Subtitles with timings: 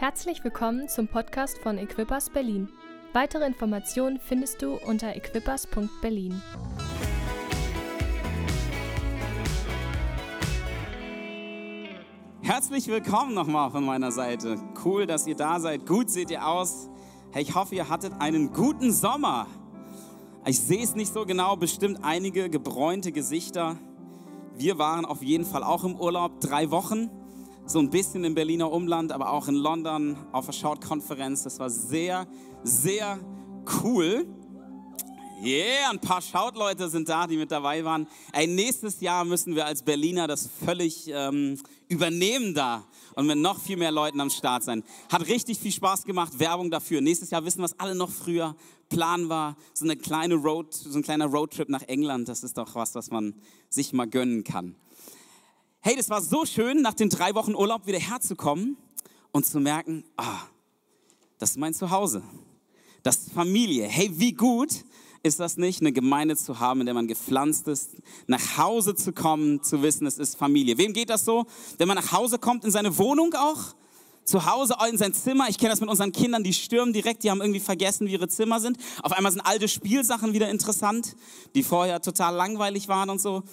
[0.00, 2.70] Herzlich willkommen zum Podcast von Equippers Berlin.
[3.12, 6.40] Weitere Informationen findest du unter equippers.berlin.
[12.40, 14.56] Herzlich willkommen nochmal von meiner Seite.
[14.82, 15.84] Cool, dass ihr da seid.
[15.84, 16.88] Gut seht ihr aus.
[17.32, 19.48] Hey, ich hoffe, ihr hattet einen guten Sommer.
[20.46, 23.76] Ich sehe es nicht so genau, bestimmt einige gebräunte Gesichter.
[24.54, 27.10] Wir waren auf jeden Fall auch im Urlaub, drei Wochen
[27.70, 31.44] so ein bisschen im Berliner Umland, aber auch in London auf der Shout-Konferenz.
[31.44, 32.26] Das war sehr,
[32.64, 33.20] sehr
[33.84, 34.26] cool.
[35.40, 38.08] Yeah, ein paar Schautleute sind da, die mit dabei waren.
[38.32, 43.60] Ey, nächstes Jahr müssen wir als Berliner das völlig ähm, übernehmen da und mit noch
[43.60, 44.82] viel mehr Leuten am Start sein.
[45.10, 47.00] Hat richtig viel Spaß gemacht, Werbung dafür.
[47.00, 48.56] Nächstes Jahr wissen wir es alle noch früher.
[48.88, 52.28] Plan war so eine kleine Road, so ein kleiner Roadtrip nach England.
[52.28, 53.34] Das ist doch was, was man
[53.68, 54.74] sich mal gönnen kann.
[55.82, 58.76] Hey, das war so schön, nach den drei Wochen Urlaub wieder herzukommen
[59.32, 60.40] und zu merken, ah,
[61.38, 62.22] das ist mein Zuhause.
[63.02, 63.86] Das ist Familie.
[63.86, 64.84] Hey, wie gut
[65.22, 69.14] ist das nicht, eine Gemeinde zu haben, in der man gepflanzt ist, nach Hause zu
[69.14, 70.76] kommen, zu wissen, es ist Familie.
[70.76, 71.46] Wem geht das so?
[71.78, 73.74] Wenn man nach Hause kommt, in seine Wohnung auch?
[74.24, 75.48] Zu Hause in sein Zimmer.
[75.48, 78.28] Ich kenne das mit unseren Kindern, die stürmen direkt, die haben irgendwie vergessen, wie ihre
[78.28, 78.76] Zimmer sind.
[79.02, 81.16] Auf einmal sind alte Spielsachen wieder interessant,
[81.54, 83.44] die vorher total langweilig waren und so.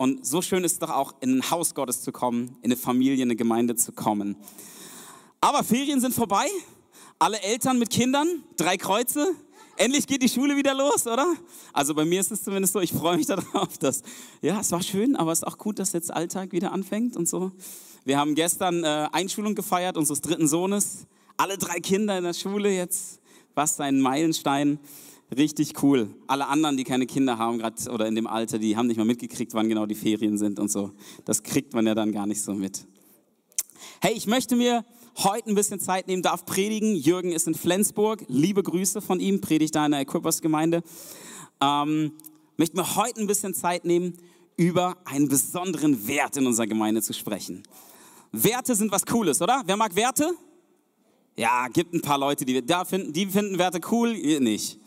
[0.00, 2.76] Und so schön ist es doch auch, in ein Haus Gottes zu kommen, in eine
[2.78, 4.34] Familie, in eine Gemeinde zu kommen.
[5.42, 6.46] Aber Ferien sind vorbei.
[7.18, 9.34] Alle Eltern mit Kindern, drei Kreuze.
[9.76, 11.30] Endlich geht die Schule wieder los, oder?
[11.74, 14.00] Also bei mir ist es zumindest so, ich freue mich darauf, dass,
[14.40, 17.28] ja, es war schön, aber es ist auch gut, dass jetzt Alltag wieder anfängt und
[17.28, 17.52] so.
[18.06, 21.06] Wir haben gestern äh, Einschulung gefeiert unseres dritten Sohnes.
[21.36, 23.20] Alle drei Kinder in der Schule jetzt.
[23.54, 24.78] Was ein Meilenstein.
[25.36, 26.12] Richtig cool.
[26.26, 29.04] Alle anderen, die keine Kinder haben, gerade oder in dem Alter, die haben nicht mal
[29.04, 30.90] mitgekriegt, wann genau die Ferien sind und so.
[31.24, 32.84] Das kriegt man ja dann gar nicht so mit.
[34.00, 34.84] Hey, ich möchte mir
[35.18, 36.96] heute ein bisschen Zeit nehmen, darf predigen.
[36.96, 38.24] Jürgen ist in Flensburg.
[38.26, 40.82] Liebe Grüße von ihm, predigt da in der Equippers Gemeinde.
[41.60, 42.12] Ähm,
[42.56, 44.16] möchte mir heute ein bisschen Zeit nehmen,
[44.56, 47.62] über einen besonderen Wert in unserer Gemeinde zu sprechen.
[48.32, 49.62] Werte sind was Cooles, oder?
[49.64, 50.32] Wer mag Werte?
[51.36, 54.78] Ja, gibt ein paar Leute, die, da finden, die finden Werte cool, ihr nicht.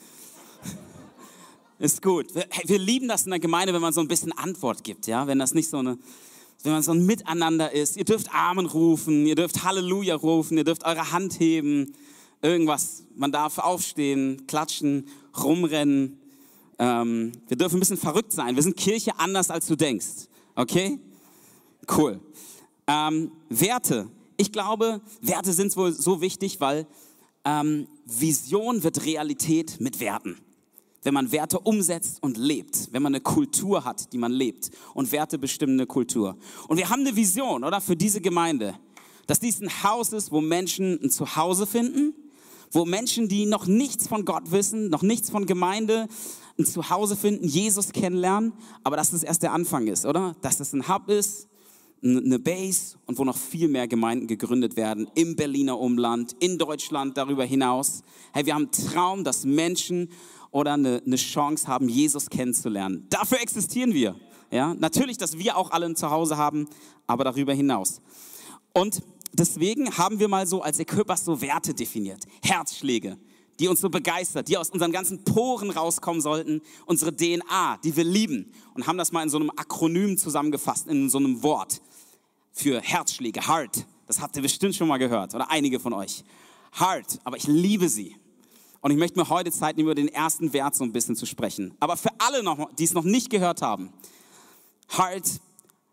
[1.79, 2.33] Ist gut.
[2.35, 5.27] Wir, wir lieben das in der Gemeinde, wenn man so ein bisschen Antwort gibt, ja,
[5.27, 5.97] wenn das nicht so eine,
[6.61, 7.97] wenn man so ein Miteinander ist.
[7.97, 11.93] Ihr dürft Amen rufen, ihr dürft Halleluja rufen, ihr dürft eure Hand heben,
[12.41, 13.03] irgendwas.
[13.15, 15.07] Man darf aufstehen, klatschen,
[15.41, 16.19] rumrennen.
[16.77, 18.55] Ähm, wir dürfen ein bisschen verrückt sein.
[18.55, 20.27] Wir sind Kirche anders, als du denkst.
[20.55, 20.99] Okay?
[21.97, 22.19] Cool.
[22.85, 24.09] Ähm, Werte.
[24.37, 26.85] Ich glaube, Werte sind wohl so wichtig, weil
[27.45, 30.37] ähm, Vision wird Realität mit Werten
[31.03, 34.71] wenn man Werte umsetzt und lebt, wenn man eine Kultur hat, die man lebt.
[34.93, 36.37] Und Werte bestimmen eine Kultur.
[36.67, 38.75] Und wir haben eine Vision, oder, für diese Gemeinde,
[39.27, 42.13] dass dies ein Haus ist, wo Menschen ein Zuhause finden,
[42.71, 46.07] wo Menschen, die noch nichts von Gott wissen, noch nichts von Gemeinde,
[46.57, 48.53] ein Zuhause finden, Jesus kennenlernen,
[48.83, 50.35] aber dass das erst der Anfang ist, oder?
[50.41, 51.47] Dass das ein Hub ist,
[52.03, 57.17] eine Base und wo noch viel mehr Gemeinden gegründet werden im Berliner Umland, in Deutschland,
[57.17, 58.03] darüber hinaus.
[58.33, 60.09] Hey, wir haben einen Traum, dass Menschen
[60.53, 63.07] oder eine, eine Chance haben, Jesus kennenzulernen.
[63.09, 64.15] Dafür existieren wir.
[64.51, 66.69] Ja, natürlich, dass wir auch alle ein Zuhause haben,
[67.07, 68.01] aber darüber hinaus.
[68.71, 69.01] Und
[69.33, 72.23] deswegen haben wir mal so als Equippers so Werte definiert.
[72.43, 73.17] Herzschläge,
[73.59, 76.61] die uns so begeistert, die aus unseren ganzen Poren rauskommen sollten.
[76.85, 78.51] Unsere DNA, die wir lieben.
[78.75, 81.81] Und haben das mal in so einem Akronym zusammengefasst, in so einem Wort
[82.51, 83.47] für Herzschläge.
[83.47, 83.87] Heart.
[84.05, 85.33] Das habt ihr bestimmt schon mal gehört.
[85.33, 86.23] Oder einige von euch.
[86.79, 87.19] Heart.
[87.23, 88.17] Aber ich liebe sie.
[88.83, 91.25] Und ich möchte mir heute Zeit nehmen, über den ersten Wert so ein bisschen zu
[91.25, 91.73] sprechen.
[91.79, 93.93] Aber für alle, noch, die es noch nicht gehört haben,
[94.89, 95.39] Heart,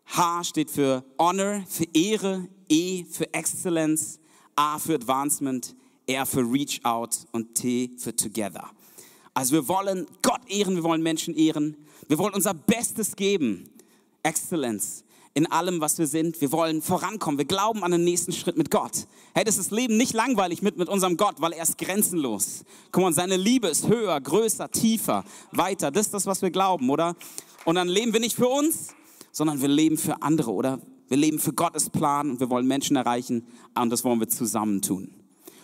[0.07, 4.19] H steht für Honor, für Ehre, E für Excellence,
[4.57, 5.73] A für Advancement,
[6.05, 8.69] R für Reach Out und T für Together.
[9.33, 11.77] Also wir wollen Gott ehren, wir wollen Menschen ehren,
[12.09, 13.69] wir wollen unser Bestes geben.
[14.21, 16.41] Excellence in allem, was wir sind.
[16.41, 17.37] Wir wollen vorankommen.
[17.37, 19.07] Wir glauben an den nächsten Schritt mit Gott.
[19.33, 22.63] Hey, das ist Leben nicht langweilig mit, mit unserem Gott, weil er ist grenzenlos.
[22.91, 25.91] Guck mal, seine Liebe ist höher, größer, tiefer, weiter.
[25.91, 27.15] Das ist das, was wir glauben, oder?
[27.65, 28.89] Und dann leben wir nicht für uns,
[29.31, 30.79] sondern wir leben für andere, oder?
[31.07, 33.45] Wir leben für Gottes Plan und wir wollen Menschen erreichen
[33.77, 35.13] und das wollen wir zusammen tun.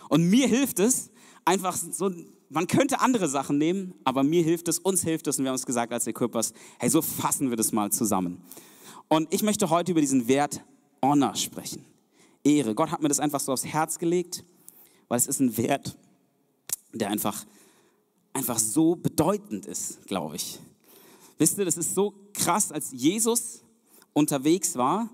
[0.08, 1.10] Und mir hilft es,
[1.44, 2.10] einfach so,
[2.50, 5.56] man könnte andere Sachen nehmen, aber mir hilft es, uns hilft es und wir haben
[5.56, 8.42] es gesagt als Equippers, hey, so fassen wir das mal zusammen.
[9.08, 10.62] Und ich möchte heute über diesen Wert
[11.02, 11.84] Honor sprechen.
[12.44, 12.74] Ehre.
[12.74, 14.44] Gott hat mir das einfach so aufs Herz gelegt,
[15.08, 15.96] weil es ist ein Wert,
[16.92, 17.44] der einfach,
[18.32, 20.58] einfach so bedeutend ist, glaube ich.
[21.38, 23.62] Wisst ihr, das ist so krass, als Jesus
[24.12, 25.08] unterwegs war,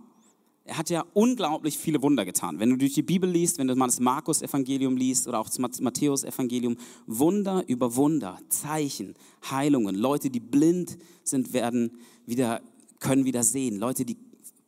[0.66, 2.58] er hat ja unglaublich viele Wunder getan.
[2.58, 5.80] Wenn du durch die Bibel liest, wenn du mal das Markus-Evangelium liest oder auch das
[5.80, 9.14] Matthäus-Evangelium, Wunder über Wunder, Zeichen,
[9.50, 9.94] Heilungen.
[9.94, 12.62] Leute, die blind sind, werden wieder,
[13.00, 13.78] können wieder sehen.
[13.78, 14.16] Leute, die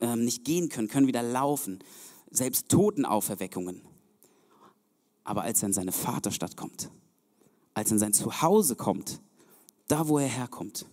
[0.01, 1.79] ähm, nicht gehen können, können wieder laufen.
[2.31, 3.83] Selbst Totenauferweckungen.
[5.25, 6.91] Aber als er in seine Vaterstadt kommt,
[7.75, 9.21] als er in sein Zuhause kommt,
[9.89, 10.87] da wo er herkommt,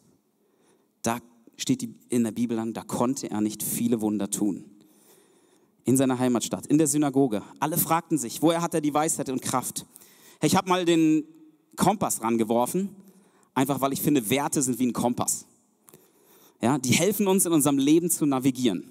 [1.02, 1.20] da
[1.58, 4.66] steht in der Bibel dann, da konnte er nicht viele Wunder tun
[5.86, 7.44] in seiner Heimatstadt, in der Synagoge.
[7.60, 9.86] Alle fragten sich, woher hat er die Weisheit und Kraft?
[10.42, 11.26] Ich habe mal den
[11.76, 12.90] Kompass rangeworfen,
[13.54, 15.46] einfach weil ich finde, Werte sind wie ein Kompass.
[16.64, 18.90] Ja, die helfen uns in unserem Leben zu navigieren.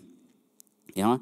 [0.94, 1.14] Ja,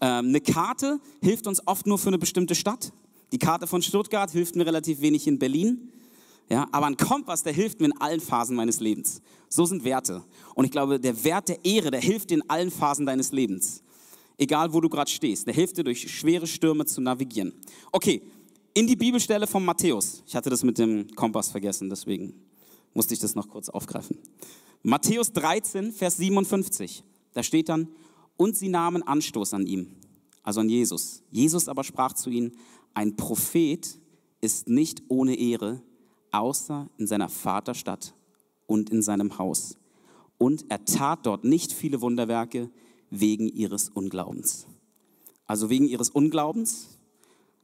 [0.00, 2.92] ähm, eine Karte hilft uns oft nur für eine bestimmte Stadt.
[3.30, 5.92] Die Karte von Stuttgart hilft mir relativ wenig in Berlin.
[6.48, 9.22] Ja, aber ein Kompass, der hilft mir in allen Phasen meines Lebens.
[9.48, 10.24] So sind Werte.
[10.56, 13.82] Und ich glaube, der Wert der Ehre, der hilft dir in allen Phasen deines Lebens
[14.42, 15.46] egal wo du gerade stehst.
[15.46, 17.52] Der hilft dir durch schwere Stürme zu navigieren.
[17.92, 18.22] Okay,
[18.74, 20.22] in die Bibelstelle von Matthäus.
[20.26, 22.34] Ich hatte das mit dem Kompass vergessen, deswegen
[22.94, 24.18] musste ich das noch kurz aufgreifen.
[24.82, 27.04] Matthäus 13, Vers 57.
[27.32, 27.88] Da steht dann,
[28.36, 29.88] und sie nahmen Anstoß an ihm,
[30.42, 31.22] also an Jesus.
[31.30, 32.52] Jesus aber sprach zu ihnen,
[32.94, 33.98] ein Prophet
[34.40, 35.82] ist nicht ohne Ehre,
[36.32, 38.14] außer in seiner Vaterstadt
[38.66, 39.78] und in seinem Haus.
[40.38, 42.70] Und er tat dort nicht viele Wunderwerke,
[43.12, 44.66] wegen ihres Unglaubens.
[45.46, 46.98] Also wegen ihres Unglaubens,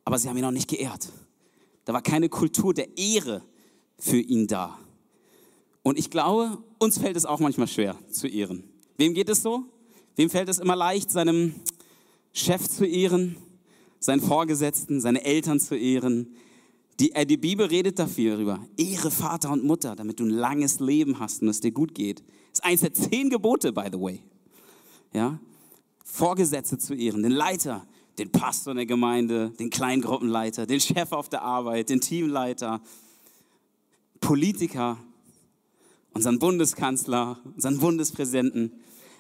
[0.05, 1.11] aber sie haben ihn auch nicht geehrt.
[1.87, 3.43] Da war keine Kultur der Ehre
[3.99, 4.79] für ihn da.
[5.89, 8.65] Und ich glaube, uns fällt es auch manchmal schwer zu ehren.
[8.97, 9.65] Wem geht es so?
[10.17, 11.55] Wem fällt es immer leicht, seinem
[12.33, 13.37] Chef zu ehren,
[13.99, 16.35] seinen Vorgesetzten, seine Eltern zu ehren?
[17.01, 18.61] Die, äh, die Bibel redet dafür darüber.
[18.77, 22.21] Ehre Vater und Mutter, damit du ein langes Leben hast und es dir gut geht.
[22.51, 24.23] Das ist eines der zehn Gebote, by the way
[25.13, 25.39] ja,
[26.05, 27.87] Vorgesetzte zu ehren, den Leiter,
[28.19, 32.81] den Pastor in der Gemeinde, den Kleingruppenleiter, den Chef auf der Arbeit, den Teamleiter,
[34.21, 34.99] Politiker,
[36.15, 38.73] unseren Bundeskanzler, unseren Bundespräsidenten.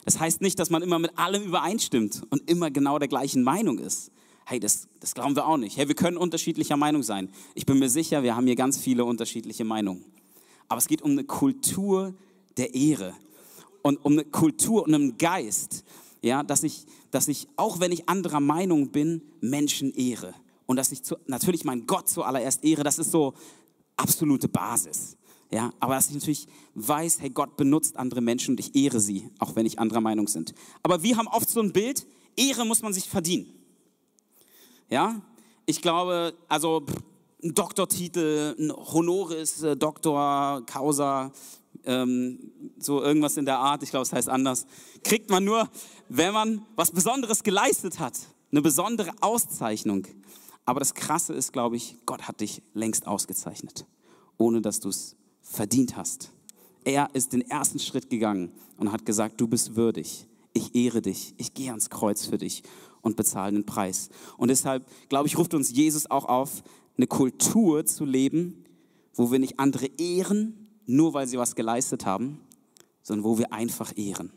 [0.05, 3.79] Das heißt nicht, dass man immer mit allem übereinstimmt und immer genau der gleichen Meinung
[3.79, 4.11] ist.
[4.47, 5.77] Hey, das, das glauben wir auch nicht.
[5.77, 7.29] Hey, wir können unterschiedlicher Meinung sein.
[7.55, 10.05] Ich bin mir sicher, wir haben hier ganz viele unterschiedliche Meinungen.
[10.69, 12.15] Aber es geht um eine Kultur
[12.57, 13.13] der Ehre
[13.83, 15.85] und um eine Kultur und einen Geist,
[16.23, 20.33] ja, dass ich, dass ich, auch wenn ich anderer Meinung bin, Menschen ehre.
[20.65, 23.35] Und dass ich zu, natürlich meinen Gott zuallererst ehre, das ist so
[23.97, 25.18] absolute Basis.
[25.51, 29.31] Ja, aber dass ich natürlich weiß, hey, Gott benutzt andere Menschen und ich ehre sie,
[29.39, 30.53] auch wenn ich anderer Meinung sind.
[30.83, 32.07] Aber wir haben oft so ein Bild,
[32.37, 33.47] Ehre muss man sich verdienen.
[34.91, 35.21] Ja,
[35.67, 36.85] ich glaube, also
[37.43, 41.33] ein Doktortitel, ein Honoris, äh, Doktor, Causa,
[41.85, 44.67] ähm, so irgendwas in der Art, ich glaube, es heißt anders,
[45.03, 45.69] kriegt man nur,
[46.09, 48.19] wenn man was Besonderes geleistet hat,
[48.51, 50.07] eine besondere Auszeichnung.
[50.65, 53.87] Aber das Krasse ist, glaube ich, Gott hat dich längst ausgezeichnet,
[54.37, 55.17] ohne dass du es
[55.49, 56.31] verdient hast.
[56.85, 60.27] Er ist den ersten Schritt gegangen und hat gesagt, du bist würdig.
[60.53, 61.35] Ich ehre dich.
[61.37, 62.63] Ich gehe ans Kreuz für dich
[63.03, 64.11] und bezahle den Preis.
[64.37, 66.63] Und deshalb, glaube ich, ruft uns Jesus auch auf,
[66.97, 68.65] eine Kultur zu leben,
[69.15, 72.41] wo wir nicht andere ehren, nur weil sie was geleistet haben,
[73.03, 74.33] sondern wo wir einfach ehren.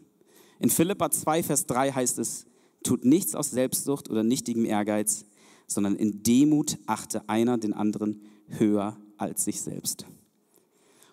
[0.59, 2.45] In Philippa 2, Vers 3 heißt es,
[2.83, 5.25] tut nichts aus Selbstsucht oder nichtigem Ehrgeiz,
[5.67, 10.05] sondern in Demut achte einer den anderen höher als sich selbst.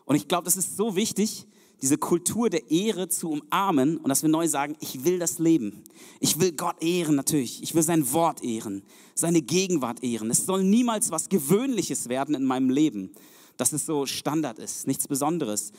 [0.08, 1.46] Und ich glaube, das ist so wichtig,
[1.82, 5.84] diese Kultur der Ehre zu umarmen und dass wir neu sagen, ich will das Leben.
[6.18, 7.62] Ich will Gott ehren natürlich.
[7.62, 8.82] Ich will sein Wort ehren,
[9.14, 10.30] seine Gegenwart ehren.
[10.30, 13.10] Es soll niemals was Gewöhnliches werden in meinem Leben,
[13.58, 15.72] dass es so Standard ist, nichts Besonderes.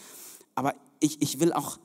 [0.53, 1.79] Aber ich, ich will auch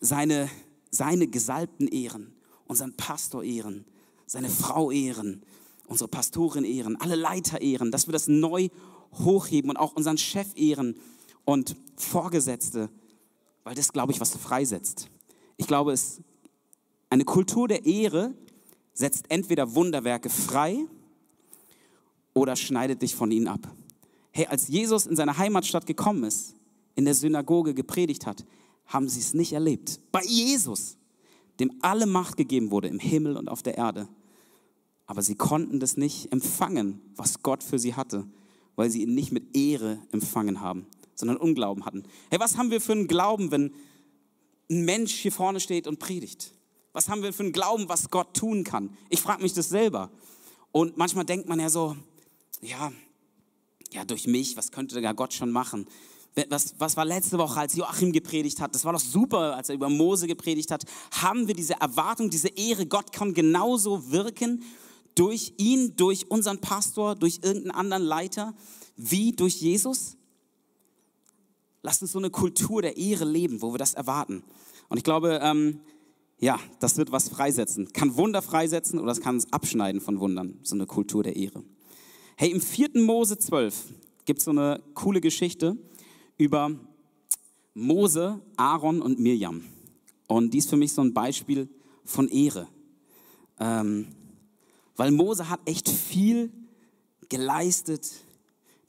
[0.00, 0.48] seine,
[0.90, 2.32] seine Gesalbten ehren,
[2.66, 3.84] unseren Pastor ehren,
[4.26, 5.42] seine Frau ehren,
[5.86, 8.70] unsere Pastorin ehren, alle Leiter ehren, dass wir das neu
[9.18, 10.96] hochheben und auch unseren Chef ehren
[11.50, 12.88] und Vorgesetzte,
[13.64, 15.10] weil das, glaube ich, was freisetzt.
[15.56, 16.20] Ich glaube, es
[17.08, 18.32] eine Kultur der Ehre
[18.94, 20.78] setzt entweder Wunderwerke frei
[22.34, 23.68] oder schneidet dich von ihnen ab.
[24.30, 26.54] Hey, als Jesus in seine Heimatstadt gekommen ist,
[26.94, 28.44] in der Synagoge gepredigt hat,
[28.86, 29.98] haben sie es nicht erlebt.
[30.12, 30.98] Bei Jesus,
[31.58, 34.06] dem alle Macht gegeben wurde im Himmel und auf der Erde.
[35.06, 38.24] Aber sie konnten das nicht empfangen, was Gott für sie hatte,
[38.76, 42.04] weil sie ihn nicht mit Ehre empfangen haben, sondern Unglauben hatten.
[42.30, 43.72] Hey, was haben wir für einen Glauben, wenn
[44.70, 46.52] ein Mensch hier vorne steht und predigt?
[46.92, 48.96] Was haben wir für einen Glauben, was Gott tun kann?
[49.08, 50.10] Ich frage mich das selber.
[50.72, 51.96] Und manchmal denkt man ja so,
[52.60, 52.92] ja,
[53.92, 55.86] ja, durch mich, was könnte da Gott schon machen?
[56.48, 58.74] Was, was war letzte Woche, als Joachim gepredigt hat?
[58.74, 60.84] Das war doch super, als er über Mose gepredigt hat.
[61.10, 64.62] Haben wir diese Erwartung, diese Ehre, Gott kann genauso wirken
[65.16, 68.54] durch ihn, durch unseren Pastor, durch irgendeinen anderen Leiter,
[68.96, 70.16] wie durch Jesus?
[71.82, 74.42] Lasst uns so eine Kultur der Ehre leben, wo wir das erwarten.
[74.88, 75.80] Und ich glaube, ähm,
[76.38, 77.92] ja, das wird was freisetzen.
[77.92, 81.62] Kann Wunder freisetzen oder es kann es abschneiden von Wundern, so eine Kultur der Ehre.
[82.36, 82.90] Hey, im 4.
[83.02, 83.92] Mose 12
[84.24, 85.76] gibt es so eine coole Geschichte
[86.36, 86.70] über
[87.74, 89.64] Mose, Aaron und Mirjam.
[90.26, 91.68] Und die ist für mich so ein Beispiel
[92.04, 92.68] von Ehre.
[93.58, 94.08] Ähm,
[94.96, 96.52] weil Mose hat echt viel
[97.28, 98.10] geleistet,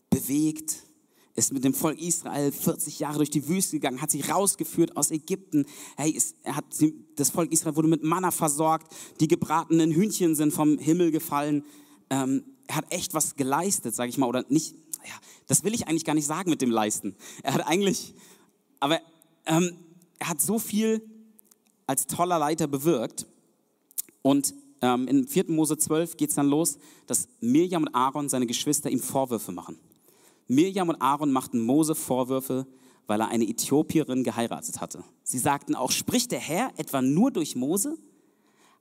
[0.09, 0.83] bewegt,
[1.41, 5.11] ist mit dem Volk Israel 40 Jahre durch die Wüste gegangen, hat sie rausgeführt aus
[5.11, 5.65] Ägypten.
[5.97, 6.65] Hey, ist, hat,
[7.15, 11.65] das Volk Israel wurde mit Manna versorgt, die gebratenen Hühnchen sind vom Himmel gefallen.
[12.09, 14.75] Ähm, er hat echt was geleistet, sage ich mal, oder nicht.
[15.03, 15.15] Ja,
[15.47, 17.15] das will ich eigentlich gar nicht sagen mit dem Leisten.
[17.41, 18.13] Er hat eigentlich,
[18.79, 18.99] aber
[19.45, 19.75] ähm,
[20.19, 21.01] er hat so viel
[21.87, 23.25] als toller Leiter bewirkt.
[24.21, 25.45] Und ähm, in 4.
[25.47, 29.79] Mose 12 geht es dann los, dass Mirjam und Aaron, seine Geschwister, ihm Vorwürfe machen.
[30.51, 32.67] Mirjam und Aaron machten Mose Vorwürfe,
[33.07, 35.03] weil er eine Äthiopierin geheiratet hatte.
[35.23, 37.97] Sie sagten auch, spricht der Herr etwa nur durch Mose?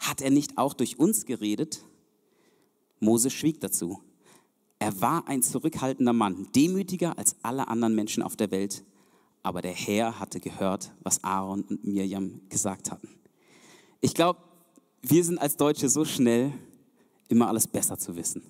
[0.00, 1.84] Hat er nicht auch durch uns geredet?
[2.98, 4.00] Mose schwieg dazu.
[4.80, 8.82] Er war ein zurückhaltender Mann, demütiger als alle anderen Menschen auf der Welt.
[9.44, 13.08] Aber der Herr hatte gehört, was Aaron und Mirjam gesagt hatten.
[14.00, 14.40] Ich glaube,
[15.02, 16.52] wir sind als Deutsche so schnell,
[17.28, 18.42] immer alles besser zu wissen.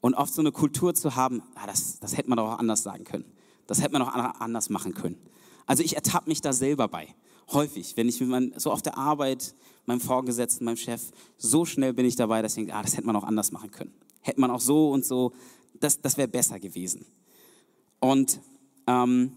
[0.00, 2.82] Und oft so eine Kultur zu haben, ah, das, das hätte man doch auch anders
[2.82, 3.24] sagen können.
[3.66, 5.16] Das hätte man auch anders machen können.
[5.66, 7.14] Also ich ertappe mich da selber bei.
[7.52, 9.54] Häufig, wenn ich mit mein, so auf der Arbeit,
[9.86, 11.02] meinem Vorgesetzten, meinem Chef,
[11.36, 13.70] so schnell bin ich dabei, dass ich denke, ah, das hätte man auch anders machen
[13.70, 13.92] können.
[14.20, 15.32] Hätte man auch so und so,
[15.78, 17.04] das, das wäre besser gewesen.
[17.98, 18.40] Und
[18.86, 19.32] ähm,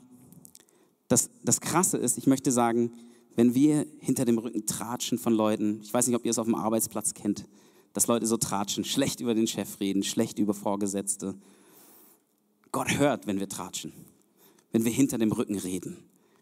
[1.07, 2.91] das, das Krasse ist, ich möchte sagen,
[3.35, 6.45] wenn wir hinter dem Rücken tratschen von Leuten, ich weiß nicht, ob ihr es auf
[6.45, 7.45] dem Arbeitsplatz kennt,
[7.93, 11.35] dass Leute so tratschen, schlecht über den Chef reden, schlecht über Vorgesetzte.
[12.71, 13.93] Gott hört, wenn wir tratschen,
[14.71, 15.97] wenn wir hinter dem Rücken reden,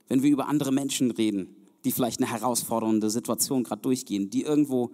[0.08, 4.92] wenn wir über andere Menschen reden, die vielleicht eine herausfordernde Situation gerade durchgehen, die irgendwo,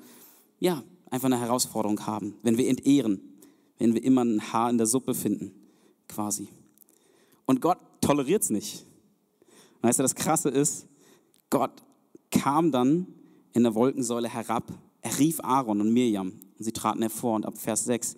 [0.59, 3.21] ja, einfach eine Herausforderung haben, wenn wir entehren,
[3.77, 5.51] wenn wir immer ein Haar in der Suppe finden,
[6.07, 6.49] quasi.
[7.45, 8.85] Und Gott toleriert es nicht.
[9.81, 10.87] Weißt du, das Krasse ist,
[11.49, 11.71] Gott
[12.31, 13.05] kam dann
[13.53, 17.57] in der Wolkensäule herab, er rief Aaron und Mirjam und sie traten hervor und ab
[17.57, 18.15] Vers 6,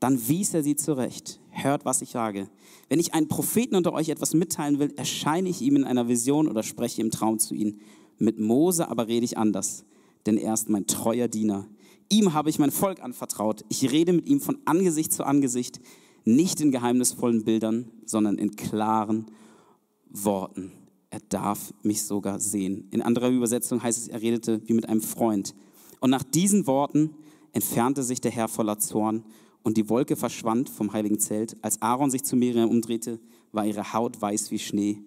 [0.00, 1.38] dann wies er sie zurecht.
[1.50, 2.48] Hört, was ich sage.
[2.88, 6.48] Wenn ich einen Propheten unter euch etwas mitteilen will, erscheine ich ihm in einer Vision
[6.48, 7.78] oder spreche im Traum zu ihm.
[8.18, 9.84] Mit Mose aber rede ich anders,
[10.26, 11.68] denn er ist mein treuer Diener.
[12.08, 13.64] Ihm habe ich mein Volk anvertraut.
[13.68, 15.80] Ich rede mit ihm von Angesicht zu Angesicht,
[16.24, 19.26] nicht in geheimnisvollen Bildern, sondern in klaren
[20.10, 20.72] Worten.
[21.10, 22.88] Er darf mich sogar sehen.
[22.90, 25.54] In anderer Übersetzung heißt es, er redete wie mit einem Freund.
[26.00, 27.10] Und nach diesen Worten
[27.52, 29.24] entfernte sich der Herr voller Zorn
[29.62, 31.56] und die Wolke verschwand vom heiligen Zelt.
[31.62, 33.20] Als Aaron sich zu Miriam umdrehte,
[33.52, 34.98] war ihre Haut weiß wie Schnee,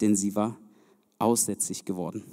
[0.00, 0.56] denn sie war
[1.18, 2.24] aussätzig geworden.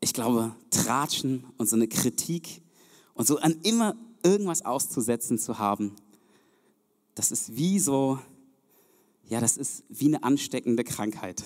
[0.00, 2.62] Ich glaube, Tratschen und so eine Kritik
[3.14, 5.92] und so an immer irgendwas auszusetzen zu haben,
[7.14, 8.18] das ist wie so,
[9.28, 11.44] ja, das ist wie eine ansteckende Krankheit.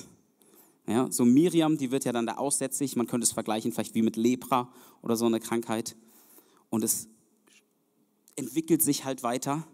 [0.86, 2.96] Ja, so Miriam, die wird ja dann da aussätzig.
[2.96, 4.72] Man könnte es vergleichen vielleicht wie mit Lepra
[5.02, 5.96] oder so eine Krankheit.
[6.68, 7.08] Und es
[8.36, 9.66] entwickelt sich halt weiter.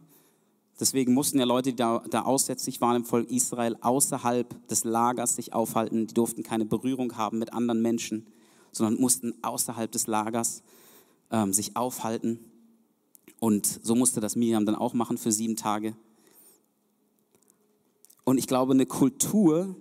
[0.78, 5.36] Deswegen mussten ja Leute, die da, da aussätzlich waren im Volk Israel, außerhalb des Lagers
[5.36, 6.06] sich aufhalten.
[6.06, 8.26] Die durften keine Berührung haben mit anderen Menschen,
[8.72, 10.62] sondern mussten außerhalb des Lagers
[11.30, 12.40] ähm, sich aufhalten.
[13.40, 15.96] Und so musste das Miriam dann auch machen für sieben Tage.
[18.24, 19.76] Und ich glaube, eine Kultur,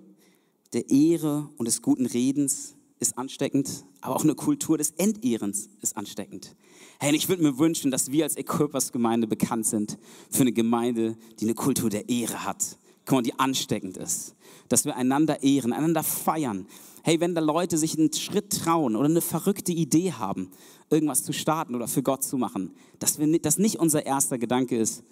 [0.75, 5.95] der Ehre und des guten Redens ist ansteckend, aber auch eine Kultur des Entehrens ist
[5.95, 6.55] ansteckend.
[6.99, 9.97] Hey, ich würde mir wünschen, dass wir als Equippers Gemeinde bekannt sind
[10.29, 12.77] für eine Gemeinde, die eine Kultur der Ehre hat.
[13.05, 14.35] Guck mal, die ansteckend ist.
[14.67, 16.67] Dass wir einander ehren, einander feiern.
[17.03, 20.51] Hey, wenn da Leute sich einen Schritt trauen oder eine verrückte Idee haben,
[20.89, 25.03] irgendwas zu starten oder für Gott zu machen, dass, wir, nicht unser erster Gedanke ist,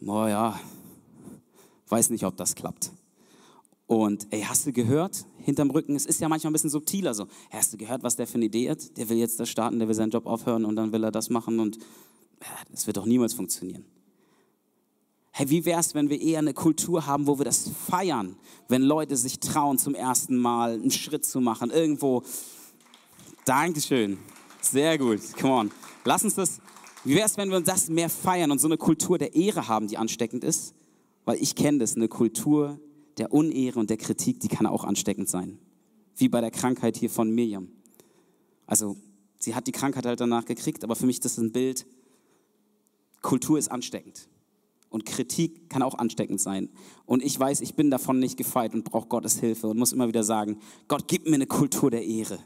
[0.00, 0.60] boah ja,
[1.88, 2.92] weiß nicht, ob das klappt.
[3.90, 7.26] Und ey, hast du gehört, hinterm Rücken, es ist ja manchmal ein bisschen subtiler so,
[7.50, 8.96] hast du gehört, was der für eine Idee hat?
[8.96, 11.28] Der will jetzt das starten, der will seinen Job aufhören und dann will er das
[11.28, 11.76] machen und
[12.70, 13.84] das wird doch niemals funktionieren.
[15.32, 18.36] Hey, wie wäre es, wenn wir eher eine Kultur haben, wo wir das feiern,
[18.68, 22.22] wenn Leute sich trauen, zum ersten Mal einen Schritt zu machen, irgendwo.
[23.44, 24.18] Dankeschön.
[24.60, 25.18] Sehr gut.
[25.36, 25.70] Come on.
[26.04, 26.60] Lass uns das.
[27.02, 29.88] Wie wäre es, wenn wir das mehr feiern und so eine Kultur der Ehre haben,
[29.88, 30.74] die ansteckend ist?
[31.24, 32.78] Weil ich kenne das, eine Kultur
[33.20, 35.58] der Unehre und der Kritik, die kann auch ansteckend sein.
[36.16, 37.68] Wie bei der Krankheit hier von Miriam.
[38.66, 38.96] Also
[39.38, 41.86] sie hat die Krankheit halt danach gekriegt, aber für mich das ist ein Bild,
[43.20, 44.28] Kultur ist ansteckend.
[44.88, 46.68] Und Kritik kann auch ansteckend sein.
[47.06, 50.08] Und ich weiß, ich bin davon nicht gefeit und brauche Gottes Hilfe und muss immer
[50.08, 50.58] wieder sagen,
[50.88, 52.40] Gott, gib mir eine Kultur der Ehre.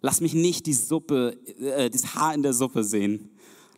[0.00, 3.30] Lass mich nicht die Suppe, äh, das Haar in der Suppe sehen.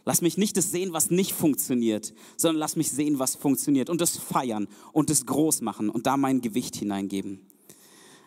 [0.05, 4.01] Lass mich nicht das sehen, was nicht funktioniert, sondern lass mich sehen, was funktioniert und
[4.01, 7.41] das feiern und das groß machen und da mein Gewicht hineingeben.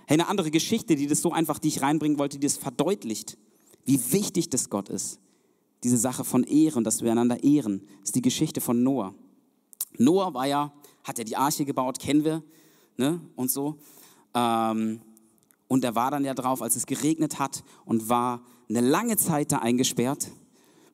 [0.07, 3.37] Hey, eine andere Geschichte, die das so einfach, die ich reinbringen wollte, die das verdeutlicht,
[3.85, 5.19] wie wichtig das Gott ist.
[5.83, 9.13] Diese Sache von Ehren, dass wir einander ehren, ist die Geschichte von Noah.
[9.97, 12.43] Noah war ja, hat ja die Arche gebaut, kennen wir,
[12.97, 13.77] ne, und so.
[14.33, 15.01] Ähm,
[15.67, 19.51] und er war dann ja drauf, als es geregnet hat und war eine lange Zeit
[19.51, 20.31] da eingesperrt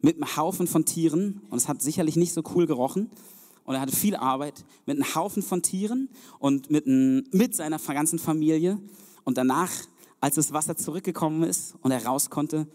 [0.04, 1.42] mit einem Haufen von Tieren.
[1.50, 3.10] Und es hat sicherlich nicht so cool gerochen.
[3.64, 7.80] Und er hatte viel Arbeit mit einem Haufen von Tieren und mit, ein, mit seiner
[7.80, 8.78] ganzen Familie.
[9.24, 9.72] Und danach,
[10.20, 12.68] als das Wasser zurückgekommen ist und er raus konnte,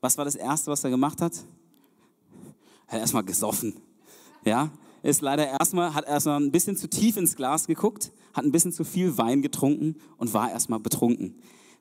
[0.00, 1.32] was war das Erste, was er gemacht hat?
[2.86, 3.74] Er hat erstmal gesoffen.
[4.44, 4.70] Ja,
[5.02, 8.72] ist leider erstmal, hat erstmal ein bisschen zu tief ins Glas geguckt, hat ein bisschen
[8.72, 11.34] zu viel Wein getrunken und war erstmal betrunken.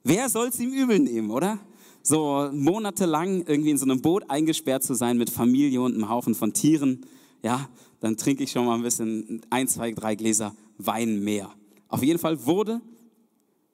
[0.06, 1.60] Wer soll es ihm übel nehmen, oder?
[2.06, 6.36] So monatelang irgendwie in so einem Boot eingesperrt zu sein mit Familie und einem Haufen
[6.36, 7.06] von Tieren,
[7.42, 7.70] ja,
[8.02, 11.50] dann trinke ich schon mal ein bisschen, ein, zwei, drei Gläser Wein mehr.
[11.88, 12.82] Auf jeden Fall wurde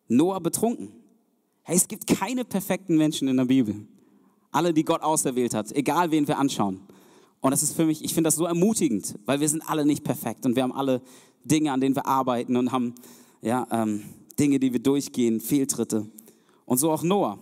[0.07, 0.91] Noah betrunken.
[1.63, 3.87] Hey, es gibt keine perfekten Menschen in der Bibel.
[4.51, 6.81] Alle, die Gott auserwählt hat, egal wen wir anschauen.
[7.41, 10.03] Und das ist für mich, ich finde das so ermutigend, weil wir sind alle nicht
[10.03, 11.01] perfekt und wir haben alle
[11.43, 12.93] Dinge, an denen wir arbeiten und haben
[13.41, 14.03] ja, ähm,
[14.37, 16.05] Dinge, die wir durchgehen, Fehltritte.
[16.65, 17.39] Und so auch Noah.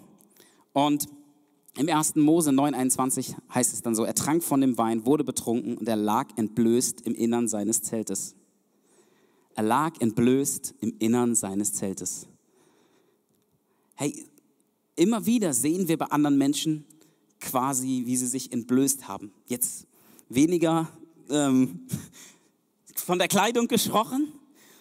[0.77, 1.07] Und
[1.75, 2.17] im 1.
[2.17, 5.96] Mose 9,21 heißt es dann so: Er trank von dem Wein, wurde betrunken und er
[5.96, 8.36] lag entblößt im Innern seines Zeltes.
[9.55, 12.27] Er lag entblößt im Innern seines Zeltes.
[13.96, 14.27] Hey,
[14.96, 16.86] immer wieder sehen wir bei anderen Menschen
[17.39, 19.31] quasi, wie sie sich entblößt haben.
[19.48, 19.88] Jetzt
[20.29, 20.88] weniger
[21.31, 21.88] ähm,
[22.96, 24.32] von der Kleidung gesprochen,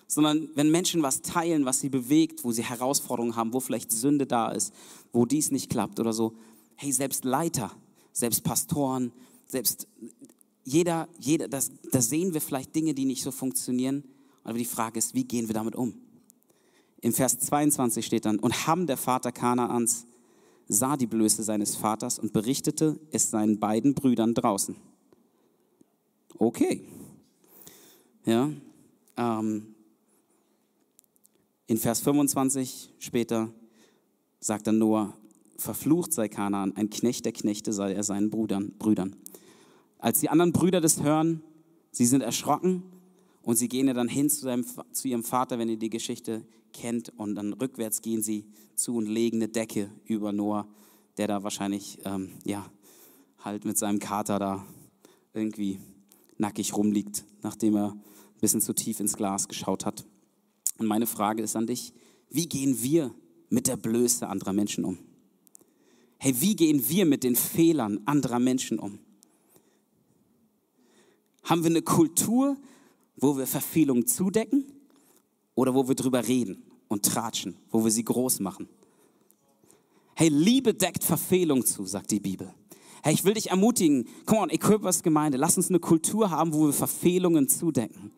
[0.09, 4.27] sondern wenn Menschen was teilen, was sie bewegt, wo sie Herausforderungen haben, wo vielleicht Sünde
[4.27, 4.75] da ist,
[5.17, 6.37] wo dies nicht klappt oder so.
[6.77, 7.73] Hey, selbst Leiter,
[8.13, 9.13] selbst Pastoren,
[9.47, 9.89] selbst
[10.63, 14.05] jeder, jeder, das, da sehen wir vielleicht Dinge, die nicht so funktionieren.
[14.45, 15.95] Aber die Frage ist, wie gehen wir damit um?
[17.01, 20.07] Im Vers 22 steht dann, und Ham, der Vater Kanaans,
[20.69, 24.77] sah die Blöße seines Vaters und berichtete es seinen beiden Brüdern draußen.
[26.37, 26.83] Okay.
[28.27, 28.51] Ja.
[29.17, 29.75] Ähm,
[31.69, 33.51] in Vers 25 später
[34.41, 35.15] sagt dann Noah,
[35.57, 38.73] verflucht sei Kanaan, ein Knecht der Knechte sei er seinen Brüdern.
[38.79, 39.17] Brüdern.
[39.99, 41.43] Als die anderen Brüder das hören,
[41.91, 42.83] sie sind erschrocken
[43.43, 46.45] und sie gehen ja dann hin zu, seinem, zu ihrem Vater, wenn ihr die Geschichte
[46.73, 50.69] kennt, und dann rückwärts gehen sie zu und legen eine Decke über Noah,
[51.17, 52.71] der da wahrscheinlich, ähm, ja,
[53.39, 54.67] halt mit seinem Kater da
[55.33, 55.81] irgendwie
[56.37, 60.05] nackig rumliegt, nachdem er ein bisschen zu tief ins Glas geschaut hat.
[60.79, 61.95] Und meine Frage ist an dich,
[62.29, 63.15] wie gehen wir
[63.49, 64.99] mit der Blöße anderer Menschen um?
[66.19, 68.99] Hey, wie gehen wir mit den Fehlern anderer Menschen um?
[71.45, 72.57] Haben wir eine Kultur,
[73.17, 74.65] wo wir Verfehlungen zudecken
[75.55, 78.69] oder wo wir drüber reden und tratschen, wo wir sie groß machen?
[80.15, 82.53] Hey, Liebe deckt Verfehlung zu, sagt die Bibel.
[83.03, 86.67] Hey, ich will dich ermutigen, komm on, Equippers Gemeinde, lass uns eine Kultur haben, wo
[86.67, 88.11] wir Verfehlungen zudecken.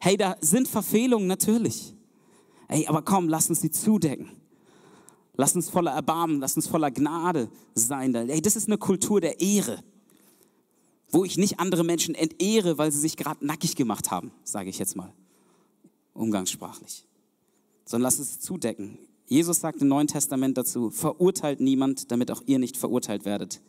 [0.00, 1.94] Hey, da sind Verfehlungen natürlich.
[2.66, 4.30] Hey, aber komm, lass uns sie zudecken.
[5.36, 8.14] Lass uns voller Erbarmen, lass uns voller Gnade sein.
[8.14, 9.82] Hey, das ist eine Kultur der Ehre,
[11.10, 14.78] wo ich nicht andere Menschen entehre, weil sie sich gerade nackig gemacht haben, sage ich
[14.78, 15.12] jetzt mal,
[16.12, 17.06] umgangssprachlich.
[17.84, 18.98] Sondern lass uns zudecken.
[19.26, 23.60] Jesus sagt im Neuen Testament dazu, verurteilt niemand, damit auch ihr nicht verurteilt werdet.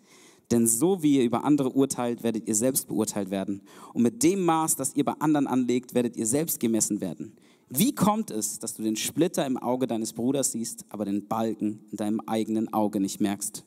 [0.52, 3.62] Denn so wie ihr über andere urteilt, werdet ihr selbst beurteilt werden.
[3.94, 7.36] Und mit dem Maß, das ihr bei anderen anlegt, werdet ihr selbst gemessen werden.
[7.70, 11.80] Wie kommt es, dass du den Splitter im Auge deines Bruders siehst, aber den Balken
[11.92, 13.66] in deinem eigenen Auge nicht merkst?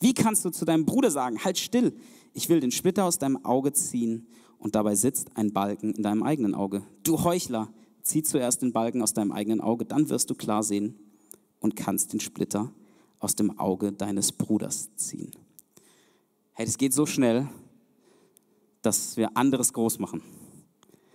[0.00, 1.94] Wie kannst du zu deinem Bruder sagen, halt still,
[2.32, 4.26] ich will den Splitter aus deinem Auge ziehen
[4.58, 6.82] und dabei sitzt ein Balken in deinem eigenen Auge?
[7.02, 7.72] Du Heuchler,
[8.02, 10.98] zieh zuerst den Balken aus deinem eigenen Auge, dann wirst du klar sehen
[11.60, 12.72] und kannst den Splitter
[13.18, 15.32] aus dem Auge deines Bruders ziehen.
[16.52, 17.48] Hey, das geht so schnell,
[18.82, 20.22] dass wir anderes groß machen.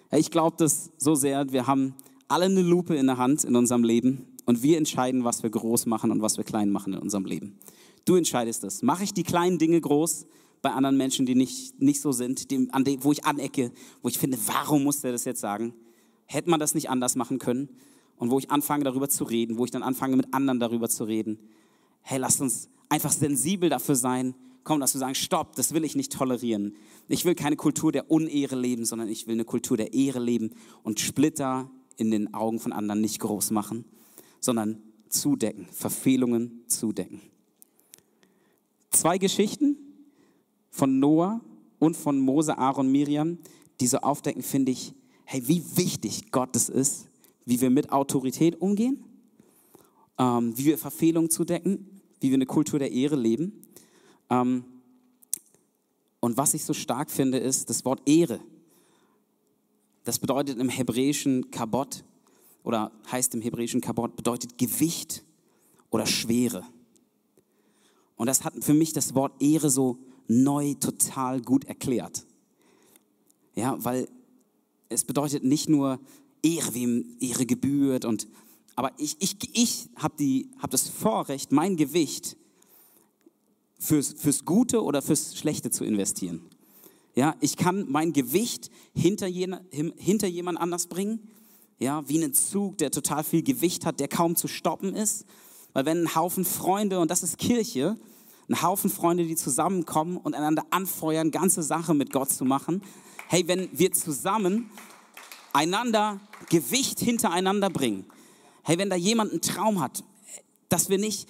[0.10, 1.52] Hey, ich glaube das so sehr.
[1.52, 1.96] Wir haben
[2.32, 5.86] alle eine Lupe in der Hand in unserem Leben und wir entscheiden, was wir groß
[5.86, 7.60] machen und was wir klein machen in unserem Leben.
[8.06, 8.82] Du entscheidest das.
[8.82, 10.26] Mache ich die kleinen Dinge groß
[10.62, 14.18] bei anderen Menschen, die nicht, nicht so sind, die, die, wo ich anecke, wo ich
[14.18, 15.74] finde, warum muss der das jetzt sagen?
[16.32, 17.70] hätte man das nicht anders machen können?
[18.18, 21.06] Und wo ich anfange darüber zu reden, wo ich dann anfange mit anderen darüber zu
[21.06, 21.40] reden.
[22.02, 25.96] Hey, lasst uns einfach sensibel dafür sein, komm, dass wir sagen, stopp, das will ich
[25.96, 26.76] nicht tolerieren.
[27.08, 30.52] Ich will keine Kultur der Unehre leben, sondern ich will eine Kultur der Ehre leben
[30.84, 33.86] und Splitter in den Augen von anderen nicht groß machen,
[34.40, 37.22] sondern zudecken, Verfehlungen zudecken.
[38.90, 39.78] Zwei Geschichten
[40.72, 41.42] von Noah
[41.78, 43.38] und von Mose, Aaron, Miriam,
[43.80, 44.94] die so aufdecken, finde ich,
[45.26, 47.06] hey, wie wichtig Gott es ist,
[47.46, 49.04] wie wir mit Autorität umgehen,
[50.18, 53.62] ähm, wie wir Verfehlungen zudecken, wie wir eine Kultur der Ehre leben.
[54.32, 54.64] Ähm,
[56.20, 58.40] und was ich so stark finde, ist das Wort Ehre.
[60.04, 62.04] Das bedeutet im hebräischen Kabot
[62.64, 65.24] oder heißt im hebräischen Kabot, bedeutet Gewicht
[65.90, 66.64] oder Schwere.
[68.16, 72.26] Und das hat für mich das Wort Ehre so neu total gut erklärt.
[73.56, 74.08] Ja, weil
[74.90, 76.00] es bedeutet nicht nur
[76.44, 78.28] Ehre, wem Ehre gebührt und
[78.76, 82.38] aber ich, ich, ich habe hab das Vorrecht, mein Gewicht
[83.78, 86.50] fürs, fürs Gute oder fürs Schlechte zu investieren.
[87.16, 89.62] Ja, ich kann mein Gewicht hinter, jener,
[89.98, 91.28] hinter jemand anders bringen,
[91.78, 95.26] ja, wie einen Zug, der total viel Gewicht hat, der kaum zu stoppen ist.
[95.74, 97.98] Weil wenn ein Haufen Freunde, und das ist Kirche,
[98.50, 102.84] ein Haufen Freunde, die zusammenkommen und einander anfeuern, ganze Sache mit Gott zu machen.
[103.28, 104.70] Hey, wenn wir zusammen
[105.54, 106.20] einander
[106.50, 108.06] Gewicht hintereinander bringen,
[108.64, 110.04] hey, wenn da jemand einen Traum hat,
[110.70, 111.28] dass wir nicht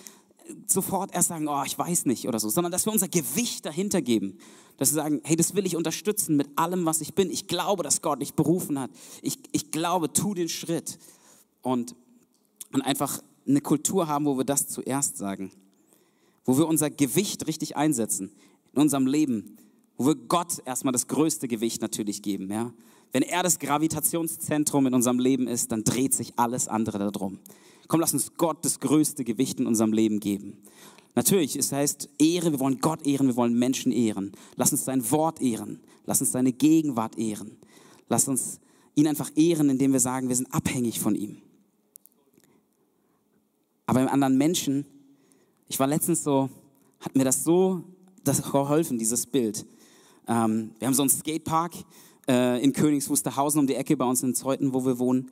[0.68, 4.02] sofort erst sagen, oh, ich weiß nicht oder so, sondern dass wir unser Gewicht dahinter
[4.02, 4.38] geben.
[4.78, 7.30] Dass wir sagen, hey, das will ich unterstützen mit allem, was ich bin.
[7.30, 8.92] Ich glaube, dass Gott dich berufen hat.
[9.22, 10.98] Ich, ich glaube, tu den Schritt.
[11.62, 11.96] Und,
[12.72, 15.52] und einfach eine Kultur haben, wo wir das zuerst sagen.
[16.46, 18.32] Wo wir unser Gewicht richtig einsetzen
[18.74, 19.58] in unserem Leben.
[19.98, 22.52] Wo wir Gott erstmal das größte Gewicht natürlich geben.
[22.52, 22.74] Ja?
[23.12, 27.40] Wenn er das Gravitationszentrum in unserem Leben ist, dann dreht sich alles andere darum.
[27.92, 30.56] Komm, lass uns Gott das größte Gewicht in unserem Leben geben.
[31.14, 34.32] Natürlich, es heißt Ehre, wir wollen Gott ehren, wir wollen Menschen ehren.
[34.56, 35.82] Lass uns sein Wort ehren.
[36.06, 37.58] Lass uns seine Gegenwart ehren.
[38.08, 38.62] Lass uns
[38.96, 41.42] ihn einfach ehren, indem wir sagen, wir sind abhängig von ihm.
[43.88, 44.86] Aber im anderen Menschen,
[45.68, 46.50] ich war letztens so,
[47.02, 47.84] hat mir das so
[48.24, 49.66] das geholfen, dieses Bild.
[50.30, 51.74] Ähm, wir haben so einen Skatepark
[52.30, 55.30] äh, in Königs Wusterhausen um die Ecke bei uns in Zeuthen, wo wir wohnen.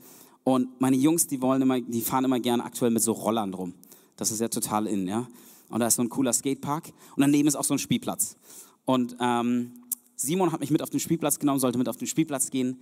[0.50, 3.76] Und meine Jungs, die wollen immer, die fahren immer gerne aktuell mit so Rollern rum.
[4.16, 5.28] Das ist ja total in, ja.
[5.70, 8.36] Und da ist so ein cooler Skatepark und daneben ist auch so ein Spielplatz.
[8.84, 9.74] Und ähm,
[10.16, 12.82] Simon hat mich mit auf den Spielplatz genommen, sollte mit auf den Spielplatz gehen.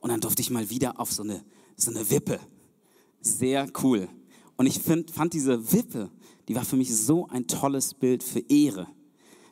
[0.00, 1.42] Und dann durfte ich mal wieder auf so eine,
[1.76, 2.38] so eine Wippe.
[3.20, 4.08] Sehr cool.
[4.56, 6.08] Und ich find, fand diese Wippe,
[6.46, 8.86] die war für mich so ein tolles Bild für Ehre.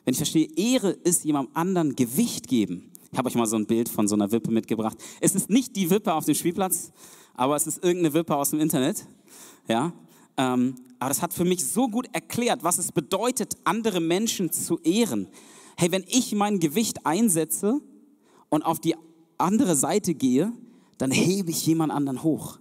[0.05, 2.91] Wenn ich verstehe, Ehre ist jemandem anderen Gewicht geben.
[3.11, 4.97] Ich habe euch mal so ein Bild von so einer Wippe mitgebracht.
[5.19, 6.93] Es ist nicht die Wippe auf dem Spielplatz,
[7.35, 9.05] aber es ist irgendeine Wippe aus dem Internet.
[9.67, 9.93] Ja?
[10.37, 14.79] Ähm, aber das hat für mich so gut erklärt, was es bedeutet, andere Menschen zu
[14.79, 15.27] ehren.
[15.77, 17.81] Hey, wenn ich mein Gewicht einsetze
[18.49, 18.95] und auf die
[19.37, 20.53] andere Seite gehe,
[20.97, 22.59] dann hebe ich jemand anderen hoch.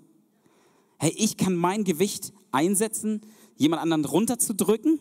[0.99, 3.21] Hey, ich kann mein Gewicht einsetzen,
[3.57, 5.01] jemand anderen runterzudrücken,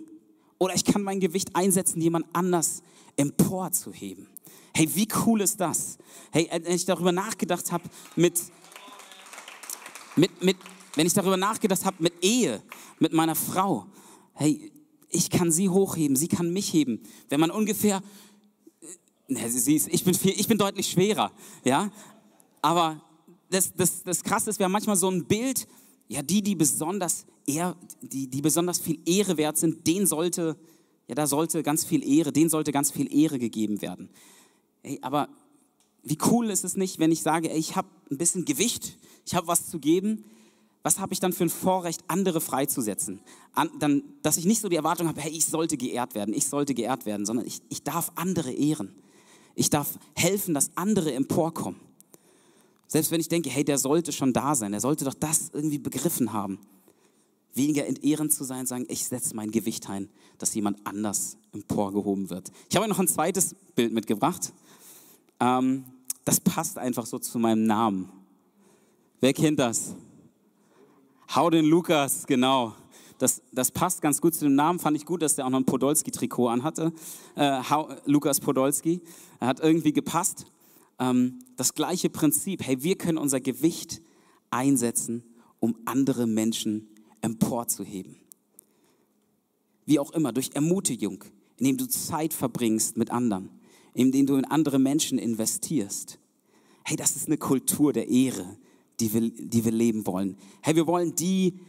[0.60, 2.84] oder ich kann mein Gewicht einsetzen, jemand anders
[3.16, 4.28] emporzuheben.
[4.74, 5.98] Hey, wie cool ist das?
[6.32, 8.40] Hey, wenn ich darüber nachgedacht habe, mit,
[10.20, 10.58] mit, mit,
[10.96, 12.62] wenn ich darüber nachgedacht habe, mit Ehe,
[13.00, 13.86] mit meiner Frau,
[14.34, 14.72] hey,
[15.10, 17.02] ich kann sie hochheben, sie kann mich heben.
[17.30, 18.04] Wenn man ungefähr,
[19.28, 21.32] ne, sie ist, ich, bin viel, ich bin deutlich schwerer,
[21.64, 21.92] ja,
[22.62, 23.02] aber
[23.50, 25.68] das, das, das Krasse ist, wir haben manchmal so ein Bild,
[26.08, 30.58] ja, die, die besonders, eher, die, die besonders viel Ehre wert sind, denen sollte,
[31.08, 34.10] ja, da sollte ganz viel Ehre, denen sollte ganz viel Ehre gegeben werden.
[34.84, 35.30] Ey, aber
[36.04, 39.36] wie cool ist es nicht, wenn ich sage, ey, ich habe ein bisschen Gewicht, ich
[39.36, 40.24] habe was zu geben,
[40.82, 43.20] was habe ich dann für ein Vorrecht, andere freizusetzen?
[43.54, 46.48] An, dann, dass ich nicht so die Erwartung habe, hey, ich sollte geehrt werden, ich
[46.48, 48.96] sollte geehrt werden, sondern ich, ich darf andere ehren.
[49.56, 51.80] Ich darf helfen, dass andere emporkommen.
[52.88, 55.78] Selbst wenn ich denke, hey, der sollte schon da sein, der sollte doch das irgendwie
[55.78, 56.60] begriffen haben.
[57.54, 62.52] Weniger entehrend zu sein, sagen, ich setze mein Gewicht ein, dass jemand anders emporgehoben wird.
[62.70, 64.54] Ich habe noch ein zweites Bild mitgebracht.
[65.40, 65.86] Ähm,
[66.26, 68.12] das passt einfach so zu meinem Namen.
[69.20, 69.96] Wer kennt das?
[71.36, 72.76] Hau den Lukas, genau.
[73.18, 74.80] Das, das passt ganz gut zu dem Namen.
[74.80, 76.94] Fand ich gut, dass der auch noch ein Podolski-Trikot anhatte.
[77.36, 77.62] Äh,
[78.06, 79.02] Lukas Podolski.
[79.40, 80.46] Er hat irgendwie gepasst.
[81.00, 82.66] Ähm, das gleiche Prinzip.
[82.66, 84.02] Hey, wir können unser Gewicht
[84.50, 85.24] einsetzen,
[85.60, 86.88] um andere Menschen
[87.22, 88.16] emporzuheben.
[89.86, 91.24] Wie auch immer, durch Ermutigung,
[91.58, 93.50] indem du Zeit verbringst mit anderen,
[94.00, 96.20] indem du in andere Menschen investierst.
[96.86, 98.58] Hey, das ist eine Kultur der Ehre,
[99.02, 100.38] die wir, die wir leben wollen.
[100.62, 101.60] Hey, wir wollen die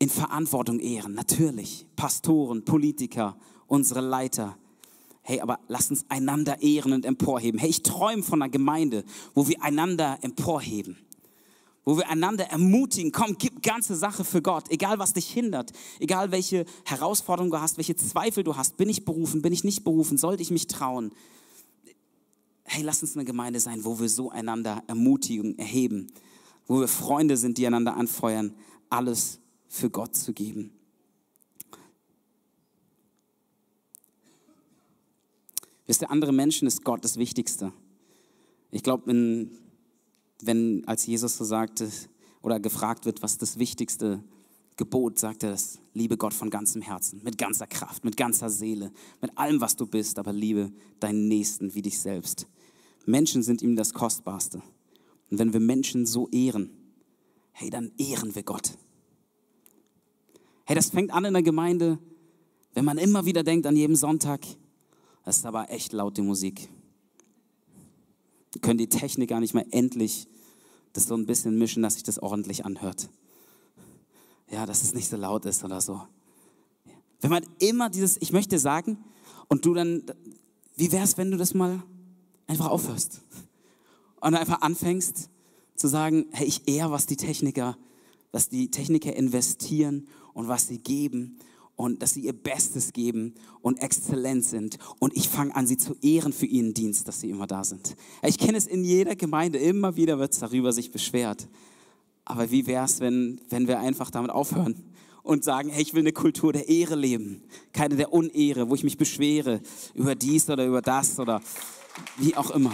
[0.00, 1.86] in Verantwortung ehren, natürlich.
[1.94, 3.36] Pastoren, Politiker,
[3.68, 4.58] unsere Leiter.
[5.22, 7.60] Hey, aber lass uns einander ehren und emporheben.
[7.60, 11.05] Hey, ich träume von einer Gemeinde, wo wir einander emporheben
[11.86, 15.70] wo wir einander ermutigen, komm, gib ganze Sache für Gott, egal was dich hindert,
[16.00, 19.84] egal welche Herausforderungen du hast, welche Zweifel du hast, bin ich berufen, bin ich nicht
[19.84, 21.12] berufen, sollte ich mich trauen.
[22.64, 26.08] Hey, lass uns eine Gemeinde sein, wo wir so einander ermutigen, erheben,
[26.66, 28.52] wo wir Freunde sind, die einander anfeuern,
[28.90, 30.72] alles für Gott zu geben.
[35.86, 37.72] Wisst ihr, andere Menschen ist Gott das Wichtigste.
[38.72, 39.65] Ich glaube, wenn
[40.42, 41.90] wenn als Jesus so sagte
[42.42, 44.22] oder gefragt wird, was das wichtigste
[44.76, 48.92] Gebot, sagt er das, liebe Gott von ganzem Herzen, mit ganzer Kraft, mit ganzer Seele,
[49.22, 50.70] mit allem, was du bist, aber liebe
[51.00, 52.46] deinen Nächsten wie dich selbst.
[53.06, 54.60] Menschen sind ihm das Kostbarste.
[55.30, 56.70] Und wenn wir Menschen so ehren,
[57.52, 58.76] hey, dann ehren wir Gott.
[60.64, 61.98] Hey, das fängt an in der Gemeinde,
[62.74, 64.44] wenn man immer wieder denkt an jedem Sonntag,
[65.24, 66.68] das ist aber echt laut die Musik.
[68.60, 70.28] Können die Technik gar nicht mehr endlich
[70.92, 73.08] das so ein bisschen mischen, dass sich das ordentlich anhört.
[74.50, 76.00] Ja, dass es nicht so laut ist oder so.
[77.20, 78.98] Wenn man immer dieses, ich möchte sagen,
[79.48, 80.02] und du dann,
[80.76, 81.82] wie wäre es, wenn du das mal
[82.46, 83.20] einfach aufhörst?
[84.20, 85.28] Und einfach anfängst
[85.74, 87.76] zu sagen, hey, ich eher, was die Techniker,
[88.32, 91.38] was die Techniker investieren und was sie geben
[91.76, 94.78] und dass sie ihr Bestes geben und exzellent sind.
[94.98, 97.96] Und ich fange an, sie zu ehren für ihren Dienst, dass sie immer da sind.
[98.22, 101.48] Ich kenne es in jeder Gemeinde, immer wieder wird es darüber sich beschwert.
[102.24, 104.82] Aber wie wäre es, wenn, wenn wir einfach damit aufhören
[105.22, 108.82] und sagen, hey, ich will eine Kultur der Ehre leben, keine der Unehre, wo ich
[108.82, 109.60] mich beschwere
[109.94, 111.40] über dies oder über das oder
[112.16, 112.72] wie auch immer.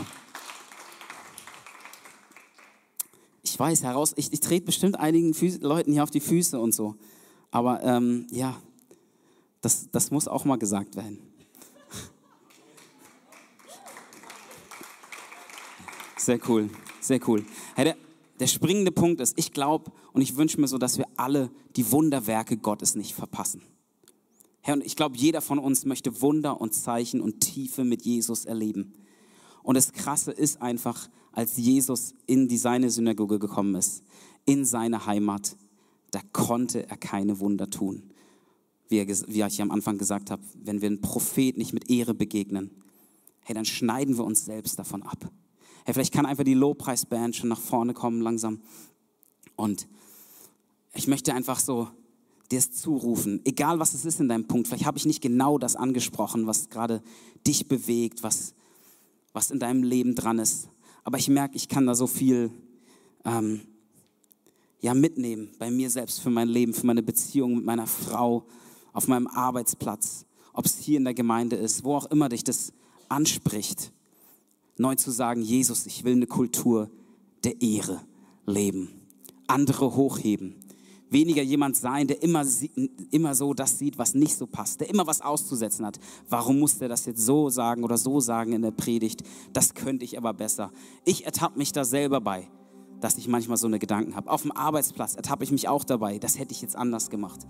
[3.42, 6.74] Ich weiß heraus, ich, ich trete bestimmt einigen Füß, Leuten hier auf die Füße und
[6.74, 6.94] so.
[7.50, 8.56] Aber ähm, ja,
[9.62, 11.18] das, das muss auch mal gesagt werden.
[16.18, 16.68] Sehr cool,
[17.00, 17.44] sehr cool.
[17.74, 17.96] Hey, der,
[18.38, 21.90] der springende Punkt ist, ich glaube und ich wünsche mir so, dass wir alle die
[21.90, 23.62] Wunderwerke Gottes nicht verpassen.
[24.60, 28.44] Herr, und ich glaube, jeder von uns möchte Wunder und Zeichen und Tiefe mit Jesus
[28.44, 28.92] erleben.
[29.64, 34.04] Und das Krasse ist einfach, als Jesus in die seine Synagoge gekommen ist,
[34.44, 35.56] in seine Heimat,
[36.12, 38.11] da konnte er keine Wunder tun
[38.92, 42.70] wie, wie ich am Anfang gesagt habe, wenn wir einem Prophet nicht mit Ehre begegnen,
[43.40, 45.30] hey, dann schneiden wir uns selbst davon ab.
[45.84, 48.60] Hey, vielleicht kann einfach die Lobpreisband schon nach vorne kommen langsam.
[49.56, 49.88] Und
[50.94, 51.88] ich möchte einfach so
[52.52, 54.68] dir es zurufen, egal was es ist in deinem Punkt.
[54.68, 57.02] Vielleicht habe ich nicht genau das angesprochen, was gerade
[57.46, 58.54] dich bewegt, was,
[59.32, 60.68] was in deinem Leben dran ist.
[61.02, 62.50] Aber ich merke, ich kann da so viel
[63.24, 63.62] ähm,
[64.80, 68.46] ja, mitnehmen bei mir selbst, für mein Leben, für meine Beziehung mit meiner Frau,
[68.92, 72.72] auf meinem Arbeitsplatz, ob es hier in der Gemeinde ist, wo auch immer dich das
[73.08, 73.92] anspricht,
[74.76, 76.90] neu zu sagen, Jesus, ich will eine Kultur
[77.44, 78.00] der Ehre
[78.46, 78.88] leben,
[79.46, 80.56] andere hochheben,
[81.10, 82.44] weniger jemand sein, der immer,
[83.10, 85.98] immer so das sieht, was nicht so passt, der immer was auszusetzen hat.
[86.28, 89.22] Warum muss der das jetzt so sagen oder so sagen in der Predigt?
[89.52, 90.72] Das könnte ich aber besser.
[91.04, 92.48] Ich ertappe mich da selber bei,
[93.00, 94.30] dass ich manchmal so eine Gedanken habe.
[94.30, 97.40] Auf dem Arbeitsplatz ertappe ich mich auch dabei, das hätte ich jetzt anders gemacht.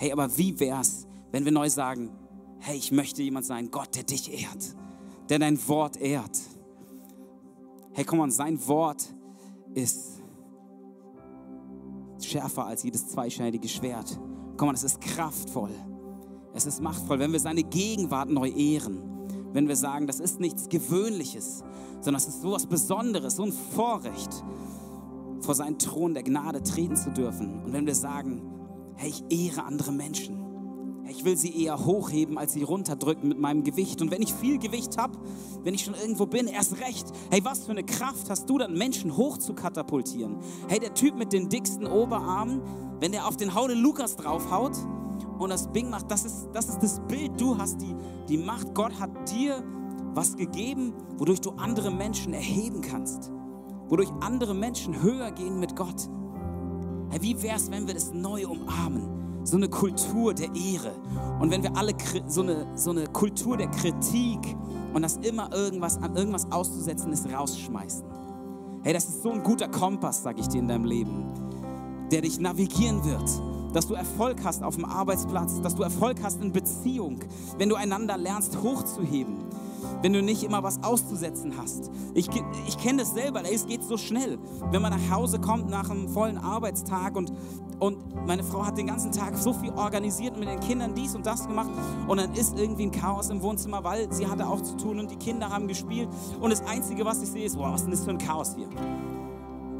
[0.00, 2.08] Hey, aber wie wär's, wenn wir neu sagen,
[2.60, 4.74] hey, ich möchte jemand sein, Gott, der dich ehrt,
[5.28, 6.40] der dein Wort ehrt.
[7.92, 9.14] Hey, komm mal, sein Wort
[9.74, 10.22] ist
[12.18, 14.18] schärfer als jedes zweischneidige Schwert.
[14.56, 15.74] Komm mal, es ist kraftvoll.
[16.54, 19.02] Es ist machtvoll, wenn wir seine Gegenwart neu ehren.
[19.52, 21.62] Wenn wir sagen, das ist nichts Gewöhnliches,
[22.00, 24.44] sondern es ist so etwas Besonderes, so ein Vorrecht,
[25.40, 27.64] vor seinen Thron der Gnade treten zu dürfen.
[27.64, 28.59] Und wenn wir sagen,
[29.00, 30.38] hey, ich ehre andere Menschen.
[31.08, 34.00] Ich will sie eher hochheben, als sie runterdrücken mit meinem Gewicht.
[34.02, 35.18] Und wenn ich viel Gewicht habe,
[35.64, 37.06] wenn ich schon irgendwo bin, erst recht.
[37.30, 40.36] Hey, was für eine Kraft hast du dann, Menschen hoch zu katapultieren?
[40.68, 42.60] Hey, der Typ mit den dicksten Oberarmen,
[43.00, 44.76] wenn der auf den Haude Lukas draufhaut
[45.38, 47.40] und das Bing macht, das ist, das ist das Bild.
[47.40, 47.96] Du hast die,
[48.28, 48.74] die Macht.
[48.74, 49.64] Gott hat dir
[50.12, 53.32] was gegeben, wodurch du andere Menschen erheben kannst.
[53.88, 56.08] Wodurch andere Menschen höher gehen mit Gott.
[57.10, 59.42] Hey, wie wäre es, wenn wir das neu umarmen?
[59.42, 60.92] So eine Kultur der Ehre.
[61.40, 61.92] Und wenn wir alle
[62.28, 64.56] so eine, so eine Kultur der Kritik
[64.94, 68.04] und das immer irgendwas an irgendwas auszusetzen ist, rausschmeißen.
[68.82, 71.24] Hey, das ist so ein guter Kompass, sag ich dir in deinem Leben,
[72.12, 73.28] der dich navigieren wird,
[73.74, 77.18] dass du Erfolg hast auf dem Arbeitsplatz, dass du Erfolg hast in Beziehung,
[77.58, 79.49] wenn du einander lernst hochzuheben,
[80.02, 81.90] wenn du nicht immer was auszusetzen hast.
[82.14, 82.28] Ich,
[82.66, 84.38] ich kenne das selber, es geht so schnell.
[84.70, 87.32] Wenn man nach Hause kommt nach einem vollen Arbeitstag und,
[87.78, 91.26] und meine Frau hat den ganzen Tag so viel organisiert mit den Kindern dies und
[91.26, 91.70] das gemacht
[92.06, 95.10] und dann ist irgendwie ein Chaos im Wohnzimmer, weil sie hatte auch zu tun und
[95.10, 96.08] die Kinder haben gespielt
[96.40, 98.54] und das Einzige, was ich sehe, ist, wow, was ist denn das für ein Chaos
[98.56, 98.68] hier?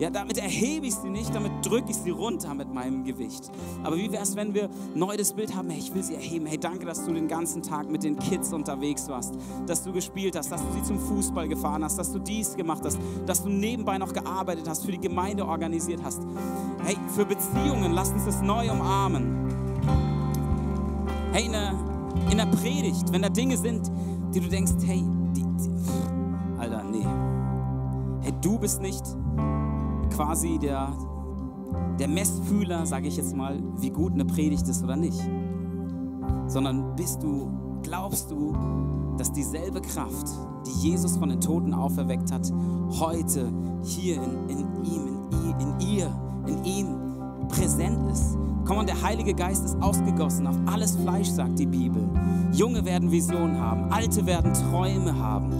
[0.00, 3.50] Ja, damit erhebe ich sie nicht, damit drücke ich sie runter mit meinem Gewicht.
[3.82, 6.46] Aber wie wäre es, wenn wir neu das Bild haben, hey, ich will sie erheben.
[6.46, 9.34] Hey, danke, dass du den ganzen Tag mit den Kids unterwegs warst,
[9.66, 12.82] dass du gespielt hast, dass du sie zum Fußball gefahren hast, dass du dies gemacht
[12.82, 16.22] hast, dass du nebenbei noch gearbeitet hast, für die Gemeinde organisiert hast.
[16.82, 19.50] Hey, für Beziehungen, lass uns das neu umarmen.
[21.32, 21.74] Hey, in der,
[22.30, 23.92] in der Predigt, wenn da Dinge sind,
[24.34, 25.04] die du denkst, hey,
[25.36, 27.06] die, die, Alter, nee.
[28.22, 29.04] Hey, du bist nicht
[30.20, 30.92] quasi der,
[31.98, 35.18] der Messfühler, sage ich jetzt mal, wie gut eine Predigt ist oder nicht.
[36.46, 37.50] Sondern bist du,
[37.82, 38.54] glaubst du,
[39.16, 40.28] dass dieselbe Kraft,
[40.66, 42.52] die Jesus von den Toten auferweckt hat,
[42.98, 43.50] heute
[43.82, 46.12] hier in, in ihm, in, in ihr,
[46.46, 46.86] in ihm
[47.48, 48.36] präsent ist.
[48.66, 52.06] Komm on, der Heilige Geist ist ausgegossen auf alles Fleisch, sagt die Bibel.
[52.52, 55.50] Junge werden Visionen haben, Alte werden Träume haben.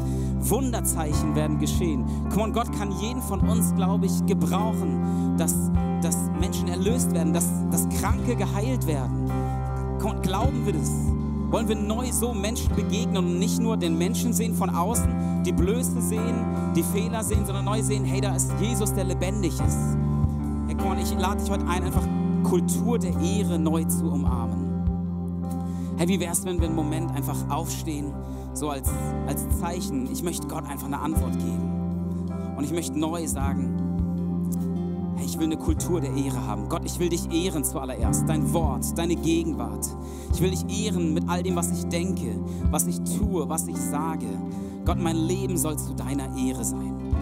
[0.41, 2.05] Wunderzeichen werden geschehen.
[2.33, 5.71] Komm on, Gott kann jeden von uns, glaube ich, gebrauchen, dass,
[6.03, 9.31] dass Menschen erlöst werden, dass, dass Kranke geheilt werden.
[10.01, 10.91] Komm on, glauben wir das?
[11.51, 15.53] Wollen wir neu so Menschen begegnen und nicht nur den Menschen sehen von außen, die
[15.53, 19.97] Blöße sehen, die Fehler sehen, sondern neu sehen, hey, da ist Jesus, der lebendig ist.
[20.69, 22.07] Hey, komm on, ich lade dich heute ein, einfach
[22.45, 24.71] Kultur der Ehre neu zu umarmen.
[25.97, 28.13] Hey, wie wäre es, wenn wir einen Moment einfach aufstehen,
[28.55, 28.89] so als,
[29.27, 30.11] als Zeichen?
[30.13, 32.31] Ich möchte Gott einfach eine Antwort geben.
[32.57, 33.77] Und ich möchte neu sagen,
[35.17, 36.69] hey, ich will eine Kultur der Ehre haben.
[36.69, 38.29] Gott, ich will dich ehren zuallererst.
[38.29, 39.87] Dein Wort, deine Gegenwart.
[40.35, 42.39] Ich will dich ehren mit all dem, was ich denke,
[42.71, 44.27] was ich tue, was ich sage.
[44.85, 47.15] Gott, mein Leben soll zu deiner Ehre sein.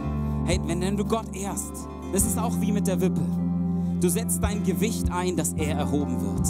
[0.44, 3.20] Hey, wenn, wenn du Gott ehrst, das ist auch wie mit der Wippe.
[4.00, 6.46] Du setzt dein Gewicht ein, dass er erhoben wird.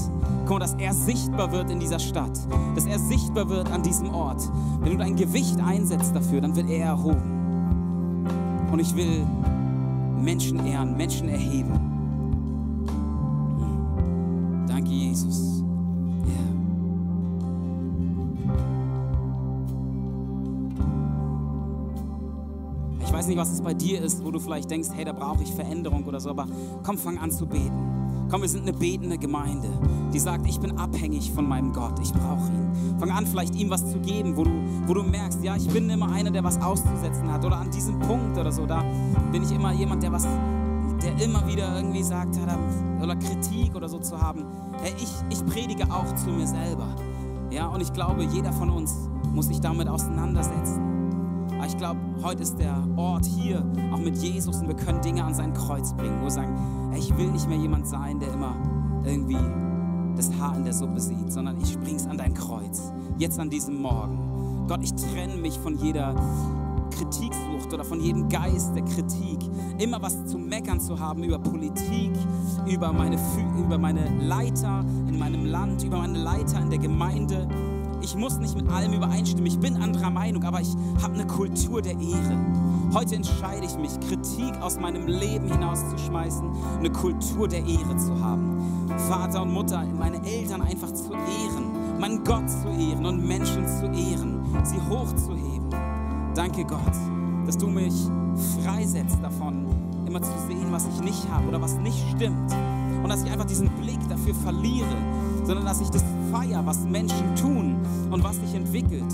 [0.59, 2.37] Mal, dass er sichtbar wird in dieser Stadt,
[2.75, 4.43] dass er sichtbar wird an diesem Ort.
[4.81, 8.27] Wenn du dein Gewicht einsetzt dafür, dann wird er erhoben.
[8.73, 9.25] Und ich will
[10.21, 11.79] Menschen ehren, Menschen erheben.
[14.67, 15.48] Danke, Jesus.
[23.29, 25.53] Weiß nicht, was es bei dir ist, wo du vielleicht denkst, hey, da brauche ich
[25.53, 26.47] Veränderung oder so, aber
[26.83, 28.27] komm, fang an zu beten.
[28.31, 29.69] Komm, wir sind eine betende Gemeinde,
[30.15, 32.99] die sagt, ich bin abhängig von meinem Gott, ich brauche ihn.
[32.99, 34.51] Fang an, vielleicht ihm was zu geben, wo du,
[34.87, 37.45] wo du merkst, ja, ich bin immer einer, der was auszusetzen hat.
[37.45, 38.83] Oder an diesem Punkt oder so, da
[39.31, 40.27] bin ich immer jemand, der was,
[41.03, 42.39] der immer wieder irgendwie sagt,
[43.03, 44.47] oder Kritik oder so zu haben.
[44.83, 46.89] Hey, ich, ich predige auch zu mir selber.
[47.51, 48.95] Ja, und ich glaube, jeder von uns
[49.35, 50.98] muss sich damit auseinandersetzen.
[51.59, 55.25] Aber ich glaube, heute ist der Ort hier, auch mit Jesus, und wir können Dinge
[55.25, 56.57] an sein Kreuz bringen, wo wir sagen,
[56.97, 58.55] ich will nicht mehr jemand sein, der immer
[59.05, 59.39] irgendwie
[60.17, 62.93] das Haar in der Suppe sieht, sondern ich spring's an dein Kreuz.
[63.19, 64.67] Jetzt an diesem Morgen.
[64.69, 66.15] Gott, ich trenne mich von jeder
[66.91, 69.39] Kritiksucht oder von jedem Geist der Kritik.
[69.79, 72.13] Immer was zu meckern zu haben über Politik,
[72.67, 73.19] über meine,
[73.59, 77.49] über meine Leiter in meinem Land, über meine Leiter in der Gemeinde
[78.03, 79.47] ich muss nicht mit allem übereinstimmen.
[79.47, 82.39] Ich bin anderer Meinung, aber ich habe eine Kultur der Ehre.
[82.95, 88.89] Heute entscheide ich mich, Kritik aus meinem Leben hinauszuschmeißen, eine Kultur der Ehre zu haben.
[89.09, 93.87] Vater und Mutter, meine Eltern einfach zu ehren, meinen Gott zu ehren und Menschen zu
[93.87, 95.69] ehren, sie hochzuheben.
[96.35, 96.97] Danke Gott,
[97.47, 97.95] dass du mich
[98.63, 99.67] freisetzt davon,
[100.07, 102.53] immer zu sehen, was ich nicht habe oder was nicht stimmt.
[103.03, 104.97] Und dass ich einfach diesen Blick dafür verliere,
[105.45, 107.77] sondern dass ich das feier, was Menschen tun
[108.11, 109.13] und was sich entwickelt.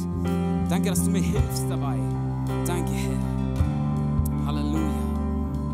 [0.69, 1.97] Danke, dass du mir hilfst dabei.
[2.67, 4.47] Danke, Herr.
[4.47, 4.81] Halleluja.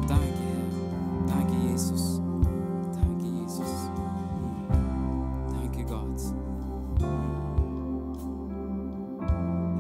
[0.07, 1.37] Danke, Herr.
[1.37, 2.21] Danke, Jesus.
[2.93, 3.91] Danke, Jesus.
[5.61, 6.21] Danke, Gott.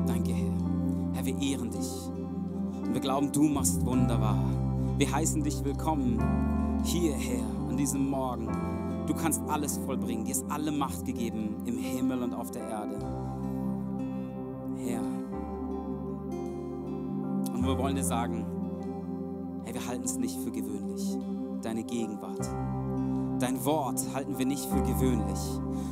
[0.06, 1.14] Danke, Herr.
[1.14, 1.90] Herr, wir ehren dich.
[2.84, 4.38] Und wir glauben, du machst wunderbar.
[4.98, 6.18] Wir heißen dich willkommen
[6.84, 8.48] hierher an diesem Morgen.
[9.06, 10.24] Du kannst alles vollbringen.
[10.24, 12.98] Dir ist alle Macht gegeben im Himmel und auf der Erde.
[14.76, 15.02] Herr.
[17.52, 18.46] Und wir wollen dir sagen,
[19.64, 21.16] hey, wir halten es nicht für gewöhnlich.
[21.62, 22.48] Deine Gegenwart.
[23.40, 25.38] Dein Wort halten wir nicht für gewöhnlich,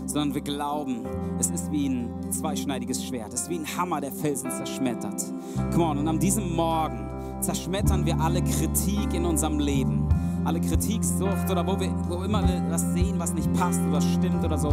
[0.04, 1.06] sondern wir glauben,
[1.38, 3.32] es ist wie ein zweischneidiges Schwert.
[3.32, 5.24] Es ist wie ein Hammer, der Felsen zerschmettert.
[5.72, 7.09] Come on, und an diesem Morgen
[7.40, 10.06] zerschmettern wir alle Kritik in unserem Leben
[10.45, 14.45] alle Kritiksucht oder wo wir wo immer wir was sehen, was nicht passt oder stimmt
[14.45, 14.72] oder so.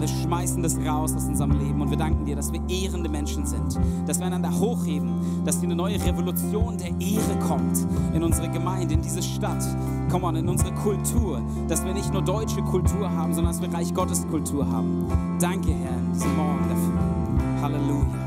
[0.00, 3.46] wir schmeißen das raus aus unserem Leben und wir danken dir, dass wir ehrende Menschen
[3.46, 8.48] sind, dass wir einander hochheben, dass hier eine neue Revolution der Ehre kommt in unsere
[8.48, 9.62] Gemeinde, in diese Stadt,
[10.10, 13.72] komm on, in unsere Kultur, dass wir nicht nur deutsche Kultur haben, sondern dass wir
[13.72, 15.06] Reich Gottes Kultur haben.
[15.38, 17.62] Danke, Herr, in diesem Morgen dafür.
[17.62, 18.19] Halleluja.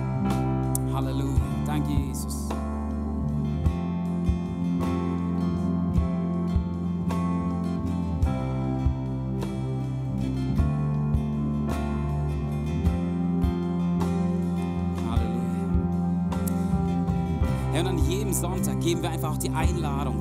[19.55, 20.19] Einladung,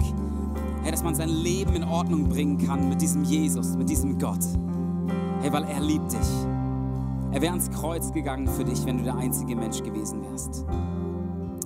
[0.82, 4.44] hey, dass man sein Leben in Ordnung bringen kann mit diesem Jesus, mit diesem Gott.
[5.40, 6.46] Hey, weil er liebt dich.
[7.32, 10.66] Er wäre ans Kreuz gegangen für dich, wenn du der einzige Mensch gewesen wärst.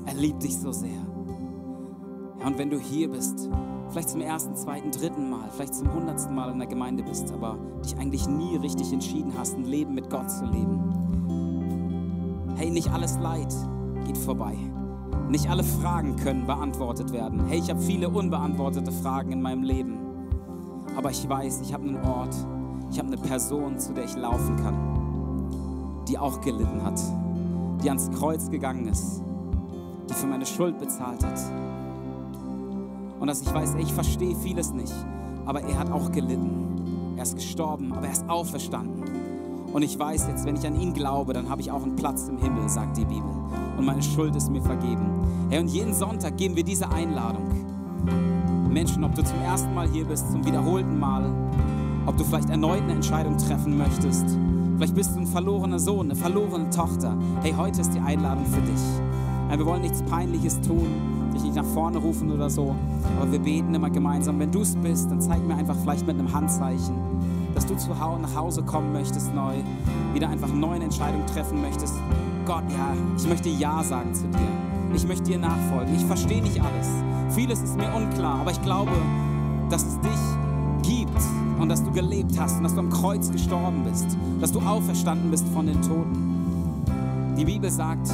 [0.07, 0.91] Er liebt dich so sehr.
[2.41, 3.51] Ja, und wenn du hier bist,
[3.91, 7.59] vielleicht zum ersten, zweiten, dritten Mal, vielleicht zum hundertsten Mal in der Gemeinde bist, aber
[7.85, 10.95] dich eigentlich nie richtig entschieden hast, ein Leben mit Gott zu leben.
[12.57, 13.53] Hey, nicht alles Leid
[14.07, 14.57] geht vorbei.
[15.29, 17.47] Nicht alle Fragen können beantwortet werden.
[17.49, 19.99] Hey, ich habe viele unbeantwortete Fragen in meinem Leben.
[20.97, 22.35] Aber ich weiß, ich habe einen Ort,
[22.93, 27.01] ich habe eine Person, zu der ich laufen kann, die auch gelitten hat,
[27.83, 29.21] die ans Kreuz gegangen ist,
[30.09, 31.41] die für meine Schuld bezahlt hat.
[33.19, 34.95] Und dass ich weiß, ich verstehe vieles nicht,
[35.45, 37.15] aber er hat auch gelitten.
[37.17, 39.03] Er ist gestorben, aber er ist auferstanden.
[39.77, 42.29] Und ich weiß jetzt, wenn ich an ihn glaube, dann habe ich auch einen Platz
[42.29, 43.31] im Himmel, sagt die Bibel
[43.77, 45.07] und meine Schuld ist mir vergeben.
[45.51, 47.47] Herr, und jeden Sonntag geben wir diese Einladung.
[48.71, 51.31] Menschen, ob du zum ersten Mal hier bist, zum wiederholten Mal,
[52.07, 54.25] ob du vielleicht erneut eine Entscheidung treffen möchtest.
[54.79, 57.15] Vielleicht bist du ein verlorener Sohn, eine verlorene Tochter.
[57.43, 58.81] Hey, heute ist die Einladung für dich.
[59.55, 60.87] Wir wollen nichts Peinliches tun,
[61.35, 62.75] dich nicht nach vorne rufen oder so,
[63.21, 64.39] aber wir beten immer gemeinsam.
[64.39, 66.95] Wenn du es bist, dann zeig mir einfach vielleicht mit einem Handzeichen,
[67.57, 69.55] dass du zu nach Hause kommen möchtest neu,
[70.15, 71.95] wieder einfach neue Entscheidung treffen möchtest
[72.47, 74.95] Gott, ja, ich möchte Ja sagen zu dir.
[74.95, 75.93] Ich möchte dir nachfolgen.
[75.97, 76.89] Ich verstehe nicht alles.
[77.35, 78.93] Vieles ist mir unklar, aber ich glaube,
[79.69, 81.21] dass es dich gibt
[81.59, 85.29] und dass du gelebt hast und dass du am Kreuz gestorben bist, dass du auferstanden
[85.29, 86.85] bist von den Toten.
[87.37, 88.13] Die Bibel sagt,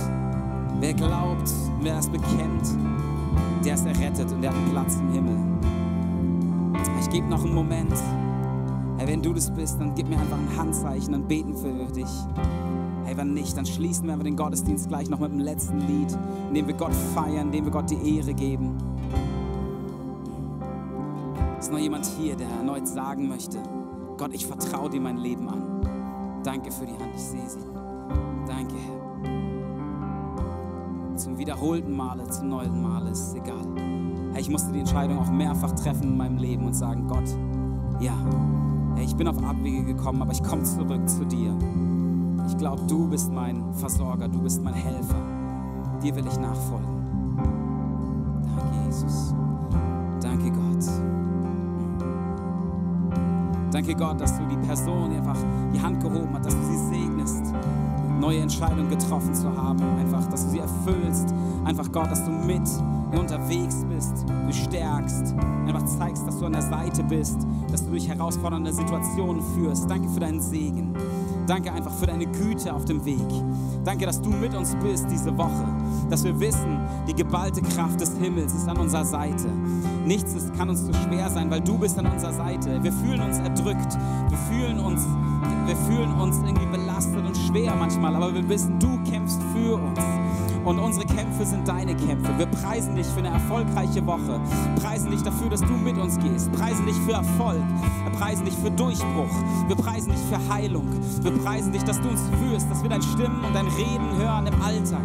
[0.80, 2.78] wer glaubt, wer das bekennt,
[3.62, 5.36] der ist errettet und der hat einen Platz im Himmel.
[7.00, 7.92] Ich gebe noch einen Moment.
[9.02, 12.06] Hey, wenn du das bist, dann gib mir einfach ein Handzeichen und beten für dich.
[13.04, 16.16] Hey, wenn nicht, dann schließen wir den Gottesdienst gleich noch mit dem letzten Lied,
[16.50, 18.78] in dem wir Gott feiern, in dem wir Gott die Ehre geben.
[21.58, 23.58] Ist noch jemand hier, der erneut sagen möchte,
[24.18, 26.40] Gott, ich vertraue dir mein Leben an.
[26.44, 27.58] Danke für die Hand, ich sehe sie.
[28.46, 29.02] Danke, Herr.
[31.16, 33.66] Zum wiederholten Male, zum neuen Male ist egal.
[34.32, 37.28] Hey, ich musste die Entscheidung auch mehrfach treffen in meinem Leben und sagen, Gott,
[37.98, 38.14] ja,
[39.00, 41.56] ich bin auf Abwege gekommen, aber ich komme zurück zu dir.
[42.46, 45.20] Ich glaube, du bist mein Versorger, du bist mein Helfer.
[46.02, 46.86] Dir will ich nachfolgen.
[48.56, 49.34] Danke, Jesus.
[50.20, 50.84] Danke, Gott.
[53.72, 55.38] Danke, Gott, dass du die Person einfach
[55.72, 57.54] die Hand gehoben hast, dass du sie segnest,
[58.20, 59.80] neue Entscheidungen getroffen zu haben.
[59.98, 61.32] Einfach, dass du sie erfüllst.
[61.64, 62.68] Einfach, Gott, dass du mit
[63.12, 65.34] unterwegs bist, du stärkst,
[65.66, 67.38] einfach zeigst, dass du an der Seite bist,
[67.70, 69.88] dass du durch herausfordernde Situationen führst.
[69.88, 70.94] Danke für deinen Segen.
[71.46, 73.18] Danke einfach für deine Güte auf dem Weg.
[73.84, 75.66] Danke, dass du mit uns bist diese Woche.
[76.08, 79.48] Dass wir wissen, die geballte Kraft des Himmels ist an unserer Seite.
[80.06, 82.82] Nichts ist, kann uns zu schwer sein, weil du bist an unserer Seite.
[82.82, 83.98] Wir fühlen uns erdrückt.
[84.28, 85.04] Wir fühlen uns,
[85.66, 88.14] wir fühlen uns irgendwie belastet und schwer manchmal.
[88.14, 89.98] Aber wir wissen, du kämpfst für uns.
[90.64, 92.38] Und unsere Kämpfe sind deine Kämpfe.
[92.38, 94.40] Wir preisen dich für eine erfolgreiche Woche.
[94.80, 96.52] Preisen dich dafür, dass du mit uns gehst.
[96.52, 97.62] Preisen dich für Erfolg.
[98.04, 99.34] Wir preisen dich für Durchbruch.
[99.66, 100.86] Wir preisen dich für Heilung.
[101.20, 104.46] Wir preisen dich, dass du uns führst, dass wir dein Stimmen und dein Reden hören
[104.46, 105.02] im Alltag.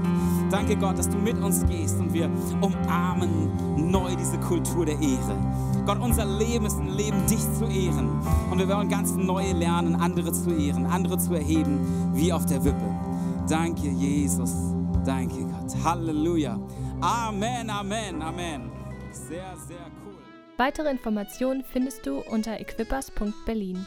[0.51, 2.29] Danke Gott, dass du mit uns gehst und wir
[2.61, 5.37] umarmen neu diese Kultur der Ehre.
[5.85, 8.09] Gott, unser Leben ist ein Leben, dich zu ehren.
[8.51, 11.79] Und wir wollen ganz neu lernen, andere zu ehren, andere zu erheben,
[12.13, 12.95] wie auf der Wippe.
[13.47, 14.76] Danke, Jesus.
[15.07, 15.73] Danke, Gott.
[15.85, 16.59] Halleluja.
[16.99, 18.69] Amen, Amen, Amen.
[19.13, 20.17] Sehr, sehr cool.
[20.57, 23.85] Weitere Informationen findest du unter equippers.berlin.